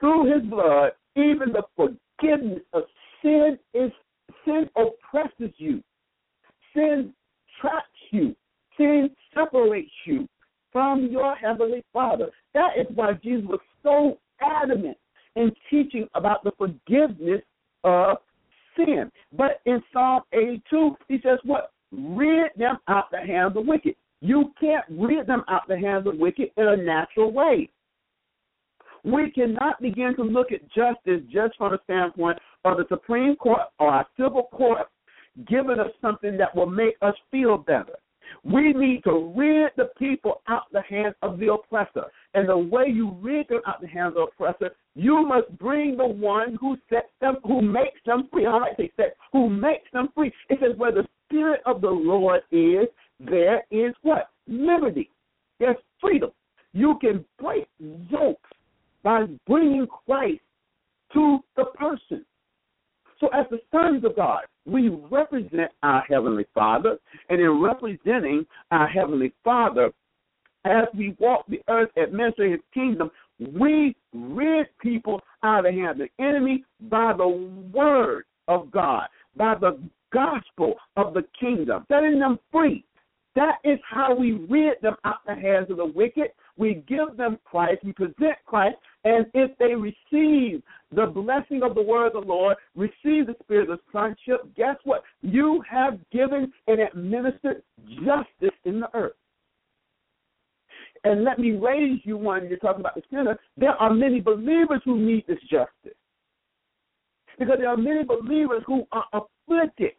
through 0.00 0.32
his 0.32 0.42
blood, 0.48 0.92
even 1.16 1.52
the 1.52 1.62
forgiveness 1.76 2.62
of 2.72 2.82
sin 3.22 3.58
is 3.72 3.90
sin 4.44 4.68
oppresses 4.76 5.54
you. 5.58 5.82
Sin 6.74 7.12
traps 7.60 7.86
you. 8.10 8.34
Sin 8.76 9.10
separates 9.34 9.90
you 10.06 10.28
from 10.72 11.08
your 11.10 11.34
heavenly 11.36 11.84
Father. 11.92 12.30
That 12.52 12.70
is 12.78 12.86
why 12.94 13.12
Jesus 13.22 13.46
was 13.46 13.60
so 13.82 14.18
adamant 14.40 14.96
in 15.36 15.52
teaching 15.70 16.08
about 16.14 16.44
the 16.44 16.52
forgiveness 16.58 17.42
of 17.84 18.18
sin. 18.76 19.10
But 19.32 19.60
in 19.66 19.82
Psalm 19.92 20.22
82, 20.32 20.96
he 21.08 21.18
says, 21.22 21.38
What? 21.44 21.70
Rid 21.92 22.50
them 22.56 22.78
out 22.88 23.10
the 23.12 23.18
hand 23.18 23.48
of 23.48 23.54
the 23.54 23.60
wicked. 23.60 23.94
You 24.20 24.52
can't 24.58 24.84
rid 24.90 25.26
them 25.26 25.44
out 25.48 25.62
the 25.68 25.78
hand 25.78 25.98
of 25.98 26.04
the 26.04 26.20
wicked 26.20 26.50
in 26.56 26.66
a 26.66 26.76
natural 26.76 27.30
way. 27.30 27.70
We 29.04 29.30
cannot 29.30 29.80
begin 29.82 30.14
to 30.16 30.22
look 30.22 30.50
at 30.50 30.66
justice 30.68 31.20
just 31.30 31.56
from 31.58 31.72
the 31.72 31.78
standpoint 31.84 32.38
of 32.64 32.78
the 32.78 32.86
Supreme 32.88 33.36
Court 33.36 33.60
or 33.78 33.88
our 33.88 34.06
civil 34.16 34.44
court 34.50 34.88
giving 35.46 35.78
us 35.78 35.90
something 36.00 36.36
that 36.38 36.54
will 36.54 36.66
make 36.66 36.96
us 37.02 37.14
feel 37.30 37.58
better. 37.58 37.96
We 38.42 38.72
need 38.72 39.04
to 39.04 39.32
rid 39.36 39.72
the 39.76 39.90
people 39.98 40.42
out 40.48 40.64
the 40.72 40.82
hands 40.82 41.14
of 41.22 41.38
the 41.38 41.52
oppressor. 41.52 42.04
And 42.34 42.48
the 42.48 42.56
way 42.56 42.84
you 42.88 43.16
rid 43.20 43.48
them 43.48 43.60
out 43.66 43.80
the 43.80 43.88
hands 43.88 44.14
of 44.16 44.28
the 44.38 44.44
oppressor, 44.44 44.74
you 44.94 45.26
must 45.26 45.56
bring 45.58 45.96
the 45.96 46.06
one 46.06 46.56
who 46.60 46.76
sets 46.88 47.08
them, 47.20 47.36
who 47.44 47.60
makes 47.60 48.00
them 48.06 48.28
free. 48.32 48.46
I 48.46 48.56
like 48.56 48.76
to 48.76 48.88
say, 48.96 49.04
who 49.32 49.50
makes 49.50 49.90
them 49.92 50.08
free. 50.14 50.32
It 50.48 50.58
says, 50.60 50.76
where 50.78 50.92
the 50.92 51.06
Spirit 51.28 51.60
of 51.66 51.80
the 51.80 51.90
Lord 51.90 52.42
is, 52.50 52.88
there 53.20 53.64
is 53.70 53.94
what? 54.02 54.30
Liberty. 54.46 55.10
There's 55.60 55.76
freedom. 56.00 56.30
You 56.72 56.98
can 57.00 57.24
break 57.38 57.66
yokes 57.78 58.33
by 59.04 59.26
bringing 59.46 59.86
Christ 59.86 60.40
to 61.12 61.38
the 61.56 61.66
person. 61.66 62.24
So, 63.20 63.28
as 63.28 63.46
the 63.50 63.60
sons 63.70 64.04
of 64.04 64.16
God, 64.16 64.40
we 64.66 64.88
represent 64.88 65.70
our 65.84 66.00
Heavenly 66.08 66.46
Father, 66.52 66.98
and 67.28 67.40
in 67.40 67.62
representing 67.62 68.44
our 68.72 68.88
Heavenly 68.88 69.32
Father, 69.44 69.92
as 70.64 70.86
we 70.96 71.14
walk 71.20 71.44
the 71.46 71.60
earth 71.68 71.90
administering 71.96 72.52
His 72.52 72.60
kingdom, 72.72 73.10
we 73.38 73.94
rid 74.12 74.66
people 74.80 75.20
out 75.42 75.66
of 75.66 75.74
hand 75.74 76.00
the 76.00 76.24
enemy 76.24 76.64
by 76.80 77.12
the 77.16 77.28
word 77.72 78.24
of 78.48 78.70
God, 78.70 79.06
by 79.36 79.54
the 79.54 79.78
gospel 80.12 80.74
of 80.96 81.14
the 81.14 81.24
kingdom, 81.38 81.84
setting 81.90 82.18
them 82.18 82.38
free. 82.50 82.84
That 83.34 83.56
is 83.64 83.78
how 83.88 84.14
we 84.14 84.32
rid 84.48 84.80
them 84.80 84.94
out 85.04 85.26
the 85.26 85.34
hands 85.34 85.70
of 85.70 85.78
the 85.78 85.86
wicked. 85.86 86.28
We 86.56 86.84
give 86.86 87.16
them 87.16 87.38
Christ, 87.44 87.82
we 87.84 87.92
present 87.92 88.36
Christ, 88.46 88.76
and 89.04 89.26
if 89.34 89.50
they 89.58 89.74
receive 89.74 90.62
the 90.92 91.06
blessing 91.06 91.62
of 91.64 91.74
the 91.74 91.82
word 91.82 92.06
of 92.06 92.12
the 92.12 92.20
Lord, 92.20 92.56
receive 92.76 93.26
the 93.26 93.34
spirit 93.42 93.70
of 93.70 93.80
sonship, 93.90 94.54
guess 94.56 94.76
what? 94.84 95.02
You 95.22 95.62
have 95.68 95.98
given 96.12 96.52
and 96.68 96.80
administered 96.80 97.62
justice 98.04 98.56
in 98.64 98.80
the 98.80 98.88
earth. 98.94 99.16
And 101.02 101.24
let 101.24 101.38
me 101.38 101.52
raise 101.52 102.00
you 102.04 102.16
one, 102.16 102.48
you're 102.48 102.58
talking 102.58 102.80
about 102.80 102.94
the 102.94 103.02
sinner. 103.10 103.38
There 103.56 103.70
are 103.70 103.92
many 103.92 104.20
believers 104.20 104.80
who 104.84 104.98
need 104.98 105.24
this 105.26 105.40
justice. 105.50 105.98
Because 107.38 107.56
there 107.58 107.68
are 107.68 107.76
many 107.76 108.04
believers 108.04 108.62
who 108.66 108.86
are 108.92 109.04
afflicted 109.12 109.92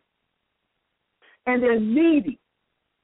and 1.46 1.62
they're 1.62 1.80
needy. 1.80 2.39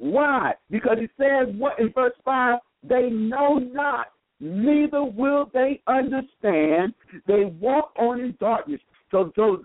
Why? 0.02 0.54
Because 0.72 0.98
it 1.00 1.12
says 1.16 1.54
what 1.60 1.80
in 1.80 1.92
verse 1.94 2.16
5 2.26 2.58
they 2.82 3.10
know 3.12 3.60
not 3.60 4.08
neither 4.40 5.04
will 5.04 5.52
they 5.54 5.80
understand. 5.86 6.96
They 7.28 7.46
walk 7.60 7.92
on 8.00 8.20
in 8.20 8.36
darkness. 8.40 8.82
So, 9.12 9.32
so 9.36 9.64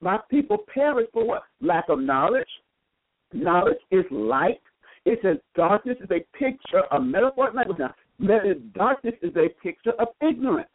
my 0.00 0.18
people 0.28 0.58
perish 0.74 1.06
for 1.12 1.24
what? 1.24 1.42
Lack 1.60 1.88
of 1.88 2.00
knowledge. 2.00 2.48
Knowledge 3.32 3.78
is 3.92 4.04
light. 4.10 4.60
It 5.04 5.20
says 5.22 5.36
darkness 5.54 5.98
is 6.00 6.10
a 6.10 6.26
picture, 6.36 6.82
a 6.90 7.00
metaphor 7.00 7.52
now. 7.54 7.94
Darkness 8.74 9.14
is 9.22 9.36
a 9.36 9.50
picture 9.62 9.92
of 10.00 10.08
ignorance. 10.20 10.68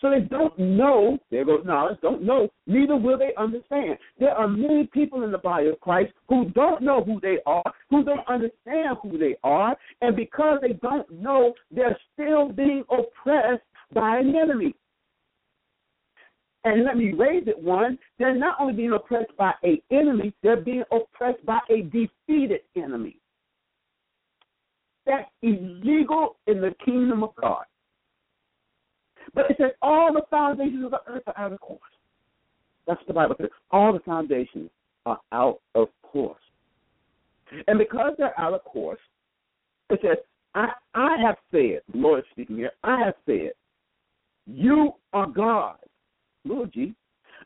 So 0.00 0.08
they 0.10 0.20
don't 0.20 0.58
know, 0.58 1.18
there 1.30 1.44
goes 1.44 1.64
knowledge, 1.66 1.98
don't 2.00 2.22
know, 2.22 2.48
neither 2.66 2.96
will 2.96 3.18
they 3.18 3.34
understand. 3.36 3.98
There 4.18 4.30
are 4.30 4.48
many 4.48 4.86
people 4.86 5.24
in 5.24 5.30
the 5.30 5.38
body 5.38 5.68
of 5.68 5.78
Christ 5.80 6.12
who 6.28 6.46
don't 6.50 6.82
know 6.82 7.04
who 7.04 7.20
they 7.20 7.38
are, 7.44 7.62
who 7.90 8.02
don't 8.02 8.26
understand 8.26 8.96
who 9.02 9.18
they 9.18 9.36
are, 9.44 9.76
and 10.00 10.16
because 10.16 10.58
they 10.62 10.72
don't 10.72 11.10
know, 11.10 11.52
they're 11.70 11.98
still 12.14 12.48
being 12.48 12.84
oppressed 12.90 13.62
by 13.92 14.18
an 14.18 14.34
enemy. 14.34 14.74
And 16.64 16.84
let 16.84 16.96
me 16.96 17.12
raise 17.12 17.46
it 17.46 17.62
one, 17.62 17.98
they're 18.18 18.34
not 18.34 18.56
only 18.60 18.74
being 18.74 18.92
oppressed 18.92 19.36
by 19.36 19.52
an 19.62 19.78
enemy, 19.90 20.32
they're 20.42 20.60
being 20.60 20.84
oppressed 20.92 21.44
by 21.44 21.58
a 21.70 21.82
defeated 21.82 22.60
enemy. 22.76 23.16
that's 25.06 25.28
illegal 25.42 26.36
in 26.46 26.60
the 26.60 26.74
kingdom 26.84 27.22
of 27.22 27.34
God. 27.36 27.64
But 29.34 29.50
it 29.50 29.56
says 29.58 29.70
all 29.82 30.12
the 30.12 30.22
foundations 30.30 30.84
of 30.84 30.90
the 30.90 31.00
earth 31.06 31.22
are 31.26 31.38
out 31.38 31.52
of 31.52 31.60
course. 31.60 31.80
That's 32.86 32.98
what 33.00 33.08
the 33.08 33.14
Bible 33.14 33.36
says. 33.38 33.50
All 33.70 33.92
the 33.92 34.00
foundations 34.00 34.70
are 35.06 35.20
out 35.32 35.60
of 35.74 35.88
course. 36.02 36.40
And 37.66 37.78
because 37.78 38.12
they're 38.18 38.38
out 38.38 38.54
of 38.54 38.64
course, 38.64 39.00
it 39.90 40.00
says, 40.02 40.18
I, 40.54 40.68
I 40.94 41.16
have 41.22 41.36
said, 41.50 41.80
Lord 41.94 42.24
speaking 42.30 42.56
here, 42.56 42.72
I 42.82 43.04
have 43.04 43.14
said, 43.26 43.52
you 44.46 44.92
are 45.12 45.26
God, 45.26 45.76
Lord 46.44 46.72
G, 46.72 46.94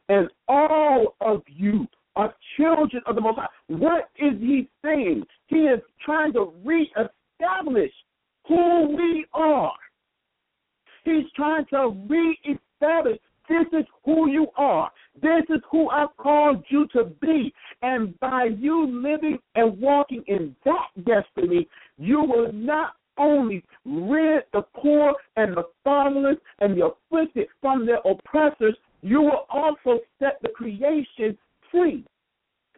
and 0.09 0.29
all 0.49 1.15
of 1.21 1.43
you 1.47 1.87
are 2.17 2.35
children 2.57 3.03
of 3.07 3.15
the 3.15 3.21
Most 3.21 3.39
High. 3.39 3.49
What 3.69 4.11
is 4.19 4.41
he 4.41 4.69
saying? 4.85 5.25
He 5.47 5.57
is 5.57 5.81
trying 6.05 6.33
to 6.35 6.53
reestablish 6.65 7.93
who 8.47 8.97
we 8.97 9.27
are. 9.33 9.73
He's 11.05 11.31
trying 11.37 11.67
to 11.67 11.95
reestablish 12.09 13.19
this 13.49 13.67
is 13.73 13.85
who 14.05 14.31
you 14.31 14.47
are. 14.57 14.91
This 15.21 15.45
is 15.51 15.61
who 15.71 15.91
I've 15.91 16.17
called 16.17 16.65
you 16.69 16.87
to 16.95 17.05
be. 17.21 17.53
And 17.83 18.19
by 18.21 18.49
you 18.59 18.87
living 18.87 19.39
and 19.55 19.79
walking 19.79 20.25
in 20.27 20.57
that 20.65 21.05
destiny, 21.05 21.69
you 21.99 22.23
will 22.23 22.53
not 22.53 22.95
only 23.19 23.63
rid 23.85 24.43
the 24.53 24.63
poor 24.75 25.15
and 25.37 25.57
the 25.57 25.65
fatherless 25.85 26.39
and 26.61 26.77
the 26.77 26.87
afflicted 26.87 27.49
from 27.61 27.87
their 27.87 28.01
oppressors, 28.05 28.77
you 29.03 29.21
will 29.21 29.47
also 29.51 30.01
set 30.19 30.39
the 30.43 30.49
creation 30.49 31.37
free. 31.71 32.05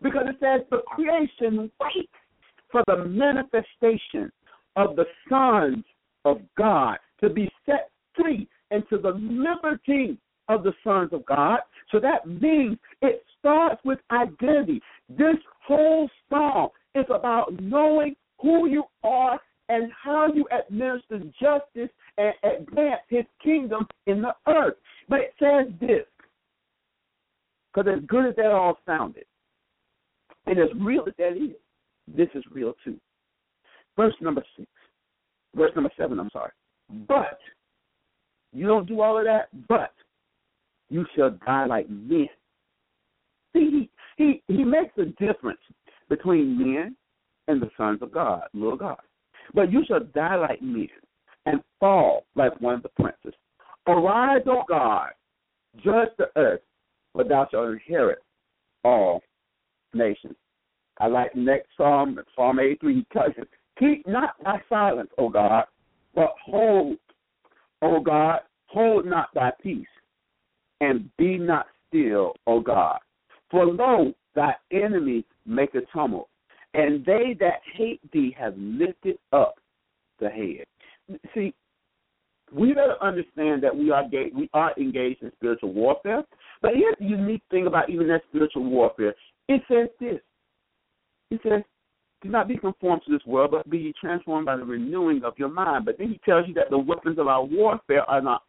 Because 0.02 0.26
it 0.28 0.36
says 0.40 0.66
the 0.70 0.82
creation 0.88 1.70
waits 1.80 2.12
for 2.70 2.82
the 2.86 3.04
manifestation 3.04 4.30
of 4.74 4.96
the 4.96 5.06
sons 5.28 5.84
of 6.24 6.40
God 6.58 6.98
to 7.20 7.30
be 7.30 7.48
set 7.64 7.90
free 8.16 8.48
into 8.70 8.98
the 8.98 9.12
liberty 9.18 10.18
of 10.48 10.62
the 10.62 10.72
sons 10.84 11.12
of 11.12 11.24
God. 11.26 11.60
So 11.90 12.00
that 12.00 12.26
means 12.26 12.78
it 13.02 13.22
starts 13.38 13.80
with 13.84 13.98
identity. 14.10 14.80
This 15.08 15.36
whole 15.66 16.08
song 16.30 16.68
is 16.94 17.04
about 17.10 17.52
knowing 17.60 18.16
who 18.40 18.68
you 18.68 18.84
are 19.02 19.40
and 19.68 19.90
how 20.02 20.28
you 20.32 20.46
administer 20.56 21.18
justice 21.40 21.90
and 22.18 22.32
advance 22.44 23.00
his 23.08 23.24
kingdom 23.42 23.86
in 24.06 24.22
the 24.22 24.34
earth. 24.48 24.74
But 25.08 25.20
it 25.20 25.34
says 25.40 25.72
this, 25.80 26.06
because 27.74 27.92
as 27.92 28.04
good 28.06 28.26
as 28.26 28.36
that 28.36 28.46
all 28.46 28.78
sounded, 28.86 29.24
and 30.46 30.58
as 30.58 30.68
real 30.80 31.04
as 31.06 31.14
that 31.18 31.32
is, 31.32 31.56
this 32.06 32.28
is 32.34 32.44
real 32.52 32.74
too. 32.84 32.96
Verse 33.96 34.14
number 34.20 34.44
six, 34.56 34.68
verse 35.54 35.72
number 35.74 35.90
seven, 35.98 36.20
I'm 36.20 36.30
sorry. 36.32 36.52
But 37.08 37.38
you 38.56 38.66
don't 38.66 38.88
do 38.88 39.00
all 39.00 39.18
of 39.18 39.24
that, 39.24 39.48
but 39.68 39.92
you 40.88 41.04
shall 41.14 41.30
die 41.44 41.66
like 41.66 41.88
men. 41.90 42.28
See, 43.52 43.88
he, 44.16 44.42
he, 44.48 44.54
he 44.54 44.64
makes 44.64 44.96
a 44.98 45.06
difference 45.22 45.60
between 46.08 46.58
men 46.58 46.96
and 47.48 47.60
the 47.60 47.70
sons 47.76 48.00
of 48.02 48.12
God, 48.12 48.42
little 48.54 48.76
God. 48.76 49.00
But 49.54 49.72
you 49.72 49.84
shall 49.86 50.00
die 50.14 50.36
like 50.36 50.62
men 50.62 50.88
and 51.46 51.60
fall 51.80 52.24
like 52.34 52.60
one 52.60 52.74
of 52.74 52.82
the 52.82 52.88
princes. 52.90 53.34
Arise, 53.86 54.42
O 54.46 54.62
God, 54.68 55.10
judge 55.84 56.08
the 56.18 56.28
earth, 56.36 56.60
for 57.12 57.24
thou 57.24 57.46
shalt 57.50 57.70
inherit 57.70 58.18
all 58.84 59.22
nations. 59.94 60.36
I 60.98 61.06
like 61.06 61.32
the 61.34 61.40
next 61.40 61.68
psalm, 61.76 62.18
Psalm 62.34 62.58
83. 62.58 62.94
He 62.94 63.06
tells 63.12 63.32
you, 63.36 63.44
Keep 63.78 64.06
not 64.06 64.34
thy 64.42 64.60
silence, 64.68 65.10
O 65.18 65.28
God, 65.28 65.64
but 66.14 66.34
hold, 66.44 66.96
O 67.82 68.00
God, 68.00 68.40
hold 68.66 69.06
not 69.06 69.28
thy 69.34 69.52
peace, 69.62 69.86
and 70.80 71.08
be 71.16 71.38
not 71.38 71.66
still, 71.88 72.34
O 72.46 72.60
God. 72.60 72.98
For 73.50 73.64
lo, 73.66 74.12
thy 74.34 74.54
enemy 74.72 75.24
make 75.46 75.74
a 75.74 75.80
tumult, 75.92 76.28
and 76.74 77.04
they 77.04 77.36
that 77.40 77.60
hate 77.74 78.00
thee 78.12 78.34
have 78.38 78.54
lifted 78.56 79.18
up 79.32 79.54
the 80.20 80.28
head. 80.28 81.20
See, 81.34 81.54
we 82.52 82.72
better 82.72 82.96
understand 83.02 83.62
that 83.62 83.76
we 83.76 83.90
are 83.90 84.04
we 84.34 84.48
are 84.52 84.72
engaged 84.78 85.22
in 85.22 85.32
spiritual 85.36 85.72
warfare. 85.72 86.22
But 86.62 86.72
here's 86.74 86.96
the 86.98 87.06
unique 87.06 87.42
thing 87.50 87.66
about 87.66 87.90
even 87.90 88.08
that 88.08 88.22
spiritual 88.28 88.64
warfare. 88.64 89.14
It 89.48 89.62
says 89.68 89.88
this. 90.00 90.20
It 91.30 91.40
says, 91.42 91.62
do 92.22 92.28
not 92.28 92.48
be 92.48 92.56
conformed 92.56 93.02
to 93.06 93.12
this 93.12 93.26
world, 93.26 93.50
but 93.50 93.68
be 93.68 93.92
transformed 94.00 94.46
by 94.46 94.56
the 94.56 94.64
renewing 94.64 95.22
of 95.24 95.34
your 95.38 95.48
mind. 95.48 95.84
But 95.84 95.98
then 95.98 96.08
he 96.08 96.20
tells 96.24 96.46
you 96.48 96.54
that 96.54 96.70
the 96.70 96.78
weapons 96.78 97.18
of 97.18 97.26
our 97.26 97.44
warfare 97.44 98.08
are 98.08 98.22
not 98.22 98.42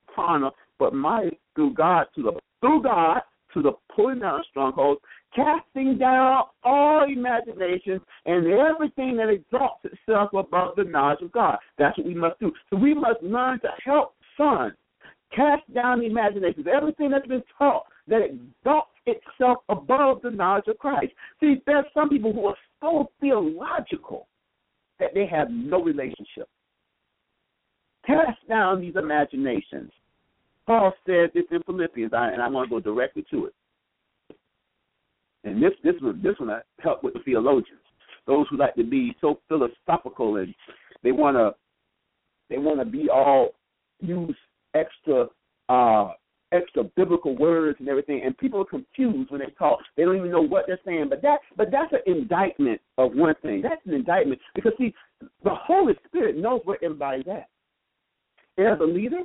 but 0.80 0.93
mighty 0.93 1.39
through 1.56 1.73
God 1.73 2.08
to 2.15 2.23
the 2.23 2.32
through 2.62 2.84
God 2.84 3.21
to 3.53 3.62
the 3.62 3.71
pulling 3.95 4.19
down 4.19 4.39
of 4.39 4.45
strongholds, 4.49 5.01
casting 5.36 5.97
down 5.97 6.43
all 6.63 7.06
imaginations 7.10 8.01
and 8.25 8.45
everything 8.47 9.17
that 9.17 9.30
exalts 9.30 9.86
itself 9.86 10.30
above 10.34 10.75
the 10.75 10.84
knowledge 10.84 11.21
of 11.21 11.32
God. 11.32 11.58
That's 11.77 11.97
what 11.97 12.08
we 12.08 12.13
must 12.13 12.39
do. 12.39 12.51
So 12.69 12.77
we 12.77 12.93
must 12.93 13.21
learn 13.23 13.60
to 13.62 13.69
help 13.84 14.15
sons 14.36 14.73
cast 15.36 15.71
down 15.73 16.03
imaginations, 16.03 16.67
everything 16.71 17.12
that's 17.12 17.27
been 17.27 17.43
taught 17.58 17.84
that 18.08 18.21
exalts 18.21 18.91
itself 19.06 19.60
above 19.69 20.21
the 20.21 20.32
knowledge 20.32 20.67
of 20.67 20.77
Christ. 20.77 21.13
See, 21.39 21.62
there's 21.65 21.86
some 21.93 22.10
people 22.10 22.34
who 22.34 22.45
are 22.47 22.58
so 22.82 23.10
theological 23.19 24.27
that 24.99 25.13
they 25.13 25.25
have 25.27 25.49
no 25.49 25.84
relationship. 25.84 26.47
Cast 28.06 28.47
down 28.47 28.82
these 28.82 28.95
imaginations. 28.95 29.91
Paul 30.67 30.93
said 31.06 31.32
this 31.34 31.45
in 31.49 31.63
Philippians, 31.63 32.12
and 32.13 32.41
I'm 32.41 32.51
going 32.51 32.65
to 32.65 32.69
go 32.69 32.80
directly 32.80 33.25
to 33.32 33.45
it. 33.45 33.53
And 35.43 35.63
this 35.63 35.71
this 35.84 35.93
one 36.01 36.21
this 36.21 36.36
one 36.39 36.49
I 36.49 36.60
help 36.80 37.03
with 37.03 37.13
the 37.13 37.21
theologians, 37.21 37.80
those 38.25 38.45
who 38.49 38.58
like 38.58 38.75
to 38.75 38.84
be 38.84 39.15
so 39.21 39.39
philosophical 39.47 40.36
and 40.38 40.53
they 41.03 41.13
wanna 41.13 41.51
they 42.49 42.58
wanna 42.58 42.84
be 42.84 43.08
all 43.10 43.51
use 44.01 44.36
extra 44.73 45.27
uh 45.69 46.12
extra 46.51 46.84
biblical 46.95 47.38
words 47.38 47.77
and 47.80 47.88
everything, 47.88 48.21
and 48.25 48.38
people 48.38 48.62
are 48.62 48.65
confused 48.65 49.32
when 49.32 49.39
they 49.39 49.53
talk. 49.58 49.80
They 49.95 50.03
don't 50.03 50.17
even 50.17 50.32
know 50.32 50.41
what 50.41 50.65
they're 50.67 50.80
saying. 50.86 51.08
But 51.10 51.21
that, 51.21 51.39
but 51.56 51.71
that's 51.71 51.93
an 51.93 51.99
indictment 52.06 52.82
of 52.97 53.13
one 53.13 53.36
thing. 53.41 53.62
That's 53.62 53.86
an 53.86 53.93
indictment 53.93 54.39
because 54.56 54.73
see, 54.77 54.93
the 55.43 55.53
Holy 55.53 55.93
Spirit 56.08 56.38
knows 56.38 56.62
where 56.63 56.77
everybody's 56.84 57.27
at. 57.27 57.49
And 58.58 58.67
as 58.67 58.80
a 58.80 58.86
leader, 58.86 59.21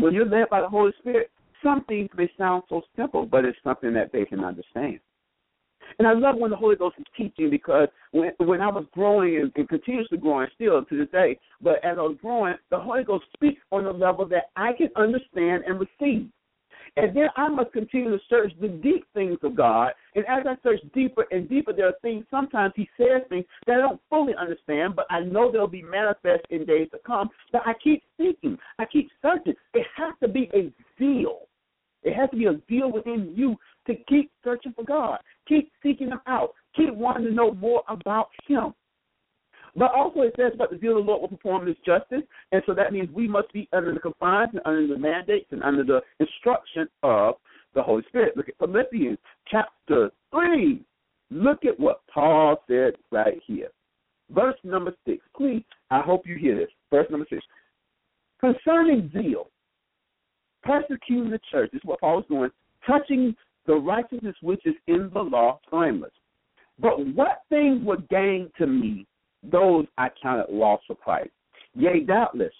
when 0.00 0.14
you're 0.14 0.26
led 0.26 0.48
by 0.50 0.60
the 0.60 0.68
Holy 0.68 0.92
Spirit, 1.00 1.30
some 1.62 1.84
things 1.84 2.08
may 2.16 2.30
sound 2.38 2.62
so 2.68 2.82
simple, 2.96 3.26
but 3.26 3.44
it's 3.44 3.58
something 3.62 3.92
that 3.94 4.12
they 4.12 4.24
can 4.24 4.44
understand. 4.44 5.00
And 5.98 6.06
I 6.06 6.12
love 6.12 6.36
when 6.36 6.50
the 6.50 6.56
Holy 6.56 6.76
Ghost 6.76 6.96
is 6.98 7.04
teaching 7.16 7.50
because 7.50 7.88
when 8.12 8.30
when 8.38 8.60
I 8.60 8.68
was 8.68 8.84
growing 8.92 9.36
and, 9.36 9.52
and 9.56 9.68
continuously 9.68 10.18
growing 10.18 10.48
still 10.54 10.84
to 10.84 10.96
this 10.96 11.10
day, 11.10 11.38
but 11.60 11.84
as 11.84 11.98
I 11.98 12.02
was 12.02 12.16
growing, 12.22 12.54
the 12.70 12.78
Holy 12.78 13.04
Ghost 13.04 13.24
speaks 13.34 13.60
on 13.70 13.86
a 13.86 13.90
level 13.90 14.26
that 14.28 14.50
I 14.56 14.72
can 14.72 14.88
understand 14.96 15.64
and 15.66 15.80
receive. 15.80 16.28
And 16.96 17.16
then 17.16 17.28
I 17.36 17.48
must 17.48 17.72
continue 17.72 18.10
to 18.10 18.18
search 18.28 18.52
the 18.60 18.68
deep 18.68 19.06
things 19.14 19.38
of 19.42 19.56
God. 19.56 19.92
And 20.14 20.24
as 20.26 20.44
I 20.46 20.56
search 20.62 20.80
deeper 20.94 21.26
and 21.30 21.48
deeper, 21.48 21.72
there 21.72 21.88
are 21.88 21.94
things, 22.02 22.24
sometimes 22.30 22.72
He 22.76 22.88
says 22.96 23.22
things 23.28 23.44
that 23.66 23.76
I 23.76 23.80
don't 23.80 24.00
fully 24.08 24.34
understand, 24.38 24.96
but 24.96 25.06
I 25.10 25.20
know 25.20 25.50
they'll 25.50 25.66
be 25.66 25.82
manifest 25.82 26.44
in 26.50 26.64
days 26.64 26.88
to 26.92 26.98
come. 27.06 27.30
But 27.52 27.62
I 27.66 27.72
keep 27.82 28.02
seeking, 28.18 28.58
I 28.78 28.84
keep 28.86 29.10
searching. 29.22 29.54
It 29.74 29.86
has 29.96 30.14
to 30.22 30.28
be 30.28 30.50
a 30.54 30.72
zeal. 30.98 31.40
It 32.02 32.14
has 32.14 32.30
to 32.30 32.36
be 32.36 32.46
a 32.46 32.60
zeal 32.68 32.90
within 32.90 33.32
you 33.36 33.56
to 33.86 33.94
keep 34.08 34.30
searching 34.42 34.72
for 34.72 34.84
God, 34.84 35.18
keep 35.46 35.70
seeking 35.82 36.08
Him 36.08 36.20
out, 36.26 36.52
keep 36.74 36.94
wanting 36.94 37.26
to 37.26 37.32
know 37.32 37.52
more 37.52 37.82
about 37.88 38.28
Him. 38.46 38.74
But 39.76 39.92
also 39.94 40.22
it 40.22 40.34
says, 40.36 40.52
but 40.58 40.70
the 40.70 40.78
zeal 40.78 40.98
of 40.98 41.06
the 41.06 41.10
Lord 41.10 41.22
will 41.22 41.36
perform 41.36 41.66
His 41.66 41.76
justice, 41.86 42.22
and 42.52 42.62
so 42.66 42.74
that 42.74 42.92
means 42.92 43.08
we 43.14 43.28
must 43.28 43.52
be 43.52 43.68
under 43.72 43.94
the 43.94 44.00
confines 44.00 44.50
and 44.52 44.60
under 44.64 44.86
the 44.86 44.98
mandates 44.98 45.46
and 45.50 45.62
under 45.62 45.84
the 45.84 46.00
instruction 46.18 46.88
of 47.02 47.34
the 47.74 47.82
Holy 47.82 48.02
Spirit. 48.08 48.36
Look 48.36 48.48
at 48.48 48.58
Philippians 48.58 49.18
chapter 49.48 50.10
three. 50.30 50.82
Look 51.30 51.64
at 51.64 51.78
what 51.78 52.00
Paul 52.12 52.62
said 52.66 52.94
right 53.12 53.40
here. 53.46 53.68
Verse 54.32 54.56
number 54.64 54.92
six. 55.06 55.24
Please, 55.36 55.62
I 55.90 56.00
hope 56.00 56.26
you 56.26 56.36
hear 56.36 56.56
this. 56.56 56.70
Verse 56.90 57.06
number 57.10 57.26
six. 57.30 57.44
Concerning 58.40 59.10
zeal, 59.12 59.48
persecuting 60.62 61.30
the 61.30 61.40
church, 61.50 61.70
this 61.72 61.80
is 61.80 61.84
what 61.84 62.00
Paul 62.00 62.16
was 62.16 62.24
doing, 62.28 62.50
touching 62.86 63.36
the 63.66 63.74
righteousness 63.74 64.34
which 64.42 64.64
is 64.64 64.74
in 64.86 65.10
the 65.12 65.20
law 65.20 65.60
blameless. 65.70 66.12
But 66.80 67.06
what 67.14 67.42
things 67.50 67.84
were 67.84 67.98
gained 68.08 68.50
to 68.58 68.66
me, 68.66 69.06
those 69.42 69.86
I 69.98 70.08
counted 70.22 70.52
loss 70.52 70.80
for 70.86 70.96
Christ. 70.96 71.30
Yea, 71.74 72.00
doubtless. 72.00 72.52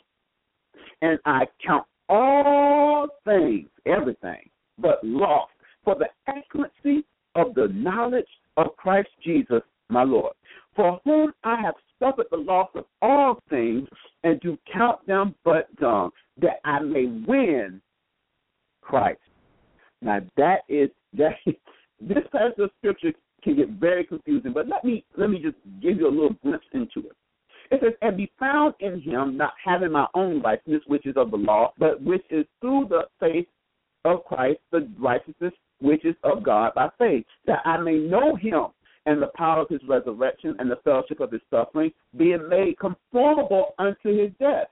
And 1.03 1.19
I 1.25 1.47
count 1.65 1.87
all 2.09 3.09
things, 3.25 3.69
everything, 3.87 4.49
but 4.79 5.03
loss 5.03 5.49
for 5.85 5.97
the 5.97 6.09
excellency 6.27 7.05
of 7.35 7.55
the 7.55 7.69
knowledge 7.73 8.27
of 8.57 8.77
Christ 8.77 9.09
Jesus, 9.25 9.63
my 9.89 10.03
Lord, 10.03 10.35
for 10.75 11.01
whom 11.05 11.33
I 11.45 11.61
have 11.61 11.75
suffered 11.99 12.27
the 12.31 12.37
loss 12.37 12.71
of 12.75 12.85
all 13.03 13.41
things, 13.49 13.89
and 14.25 14.41
do 14.41 14.59
count 14.73 15.07
them 15.07 15.35
but 15.45 15.75
dung, 15.77 16.11
that 16.41 16.61
I 16.65 16.81
may 16.81 17.07
win 17.27 17.81
Christ. 18.81 19.21
Now 20.03 20.21
that 20.37 20.61
is 20.69 20.91
that 21.15 21.35
this 22.01 22.25
passage 22.33 22.59
of 22.59 22.71
scripture 22.79 23.13
can 23.43 23.57
get 23.57 23.71
very 23.71 24.05
confusing, 24.05 24.53
but 24.53 24.69
let 24.69 24.85
me 24.85 25.05
let 25.17 25.31
me 25.31 25.41
just 25.41 25.57
give 25.83 25.99
you 25.99 26.09
a 26.09 26.11
little 26.11 26.37
glimpse 26.43 26.67
into 26.73 27.09
it. 27.09 27.17
It 27.71 27.81
says, 27.83 27.93
and 28.03 28.17
be 28.17 28.31
found 28.39 28.75
in 28.81 29.01
him, 29.01 29.37
not 29.37 29.53
having 29.65 29.93
my 29.93 30.07
own 30.15 30.43
righteousness, 30.43 30.83
which 30.87 31.07
is 31.07 31.17
of 31.17 31.31
the 31.31 31.37
law, 31.37 31.73
but 31.79 32.03
which 32.03 32.25
is 32.29 32.45
through 32.61 32.87
the 32.89 33.03
faith 33.21 33.47
of 34.05 34.25
Christ, 34.25 34.59
the 34.73 34.89
righteousness 34.99 35.53
which 35.81 36.05
is 36.05 36.17
of 36.25 36.43
God 36.43 36.73
by 36.75 36.89
faith, 36.99 37.25
that 37.47 37.61
I 37.65 37.79
may 37.79 37.97
know 37.97 38.35
him 38.35 38.67
and 39.07 39.23
the 39.23 39.31
power 39.37 39.63
of 39.63 39.69
his 39.69 39.81
resurrection 39.89 40.57
and 40.59 40.71
the 40.71 40.81
fellowship 40.85 41.21
of 41.21 41.33
his 41.33 41.41
suffering, 41.49 41.93
being 42.17 42.49
made 42.49 42.79
conformable 42.79 43.75
unto 43.79 44.17
his 44.17 44.31
death. 44.39 44.67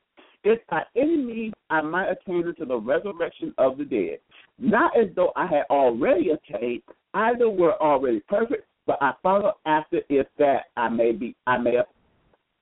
If 0.45 0.61
by 0.69 0.83
any 0.97 1.17
means 1.17 1.55
I 1.69 1.81
might 1.83 2.11
attain 2.11 2.47
unto 2.47 2.65
the 2.65 2.79
resurrection 2.79 3.53
of 3.59 3.77
the 3.77 3.85
dead. 3.85 4.19
Not 4.59 4.97
as 4.97 5.09
though 5.15 5.33
I 5.37 5.47
had 5.47 5.65
already 5.69 6.31
attained, 6.31 6.83
either 7.19 7.49
were 7.49 7.81
already 7.81 8.21
perfect, 8.21 8.67
but 8.87 8.99
I 9.01 9.13
follow 9.23 9.55
after 9.67 10.01
if 10.09 10.27
that 10.39 10.67
I 10.77 10.89
may 10.89 11.13
be 11.13 11.35
I 11.47 11.59
may 11.59 11.79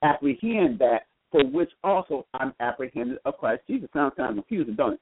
apprehend 0.03 0.79
that 0.79 1.07
for 1.31 1.45
which 1.45 1.71
also 1.85 2.27
I'm 2.35 2.55
apprehended 2.61 3.19
of 3.25 3.37
Christ 3.39 3.63
Jesus. 3.67 3.89
Sounds 3.93 4.15
kind 4.17 4.39
of 4.39 4.45
confusing, 4.45 4.75
don't 4.75 4.95
it? 4.95 5.01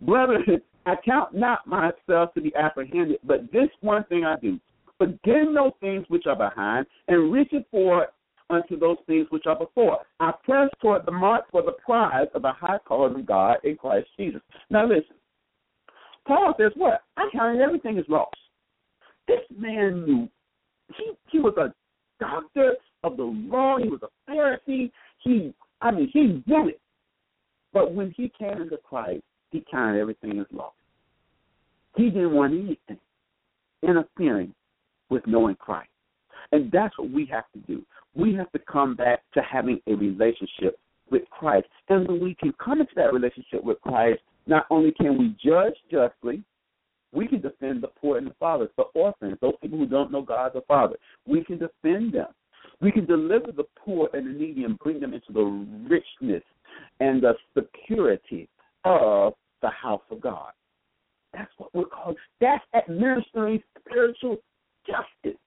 Brethren, 0.00 0.60
I 0.86 0.94
count 1.04 1.34
not 1.34 1.66
myself 1.66 2.32
to 2.34 2.40
be 2.40 2.54
apprehended, 2.54 3.18
but 3.24 3.50
this 3.52 3.68
one 3.80 4.04
thing 4.04 4.24
I 4.24 4.36
do, 4.40 4.58
forgetting 4.98 5.54
those 5.54 5.72
things 5.80 6.04
which 6.08 6.26
are 6.26 6.36
behind, 6.36 6.86
and 7.08 7.32
reaching 7.32 7.64
forward 7.70 8.08
unto 8.50 8.78
those 8.78 8.98
things 9.06 9.26
which 9.30 9.46
are 9.46 9.58
before. 9.58 9.98
I 10.20 10.32
press 10.44 10.70
toward 10.80 11.04
the 11.04 11.12
mark 11.12 11.50
for 11.50 11.62
the 11.62 11.74
prize 11.84 12.28
of 12.34 12.42
the 12.42 12.52
high 12.52 12.78
calling 12.86 13.18
of 13.18 13.26
God 13.26 13.56
in 13.64 13.76
Christ 13.76 14.08
Jesus. 14.16 14.40
Now 14.70 14.86
listen, 14.86 15.16
Paul 16.26 16.54
says 16.58 16.72
what? 16.76 17.02
I 17.16 17.28
counted 17.32 17.60
everything 17.60 17.98
as 17.98 18.04
lost. 18.08 18.36
This 19.28 19.40
man 19.56 20.04
knew 20.04 20.28
he 20.96 21.12
he 21.30 21.38
was 21.40 21.54
a 21.56 21.72
doctor 22.20 22.74
of 23.04 23.16
the 23.16 23.24
law. 23.24 23.78
He 23.78 23.88
was 23.88 24.00
a 24.02 24.30
Pharisee. 24.30 24.90
He, 25.18 25.52
I 25.80 25.90
mean, 25.90 26.10
he 26.12 26.42
knew 26.46 26.68
it. 26.68 26.80
But 27.72 27.94
when 27.94 28.12
he 28.16 28.32
came 28.38 28.62
into 28.62 28.78
Christ, 28.78 29.22
he 29.50 29.64
counted 29.70 30.00
everything 30.00 30.38
as 30.38 30.46
lost. 30.50 30.76
He 31.96 32.10
didn't 32.10 32.34
want 32.34 32.52
anything 32.52 32.98
interfering 33.82 34.54
with 35.10 35.26
knowing 35.26 35.56
Christ. 35.56 35.90
And 36.52 36.70
that's 36.70 36.96
what 36.98 37.10
we 37.10 37.26
have 37.26 37.44
to 37.52 37.58
do. 37.60 37.84
We 38.14 38.34
have 38.34 38.50
to 38.52 38.58
come 38.58 38.94
back 38.94 39.22
to 39.34 39.42
having 39.42 39.80
a 39.86 39.94
relationship 39.94 40.78
with 41.10 41.22
Christ. 41.30 41.66
And 41.88 42.06
when 42.08 42.20
we 42.20 42.34
can 42.34 42.52
come 42.62 42.80
into 42.80 42.92
that 42.96 43.12
relationship 43.12 43.62
with 43.62 43.80
Christ, 43.80 44.20
not 44.46 44.66
only 44.70 44.92
can 44.92 45.18
we 45.18 45.36
judge 45.44 45.74
justly, 45.90 46.42
we 47.16 47.26
can 47.26 47.40
defend 47.40 47.82
the 47.82 47.88
poor 47.88 48.18
and 48.18 48.26
the 48.26 48.34
fatherless, 48.38 48.70
the 48.76 48.84
orphans, 48.94 49.38
those 49.40 49.54
people 49.62 49.78
who 49.78 49.86
don't 49.86 50.12
know 50.12 50.20
God 50.20 50.52
the 50.54 50.60
Father. 50.68 50.96
We 51.26 51.42
can 51.42 51.58
defend 51.58 52.12
them. 52.12 52.28
We 52.80 52.92
can 52.92 53.06
deliver 53.06 53.52
the 53.52 53.64
poor 53.78 54.10
and 54.12 54.26
the 54.26 54.38
needy 54.38 54.64
and 54.64 54.78
bring 54.78 55.00
them 55.00 55.14
into 55.14 55.32
the 55.32 55.44
richness 55.88 56.42
and 57.00 57.22
the 57.22 57.32
security 57.56 58.48
of 58.84 59.32
the 59.62 59.70
house 59.70 60.02
of 60.10 60.20
God. 60.20 60.52
That's 61.32 61.50
what 61.56 61.74
we're 61.74 61.86
called. 61.86 62.16
That's 62.40 62.64
administering 62.74 63.62
spiritual 63.80 64.36
justice, 64.86 65.40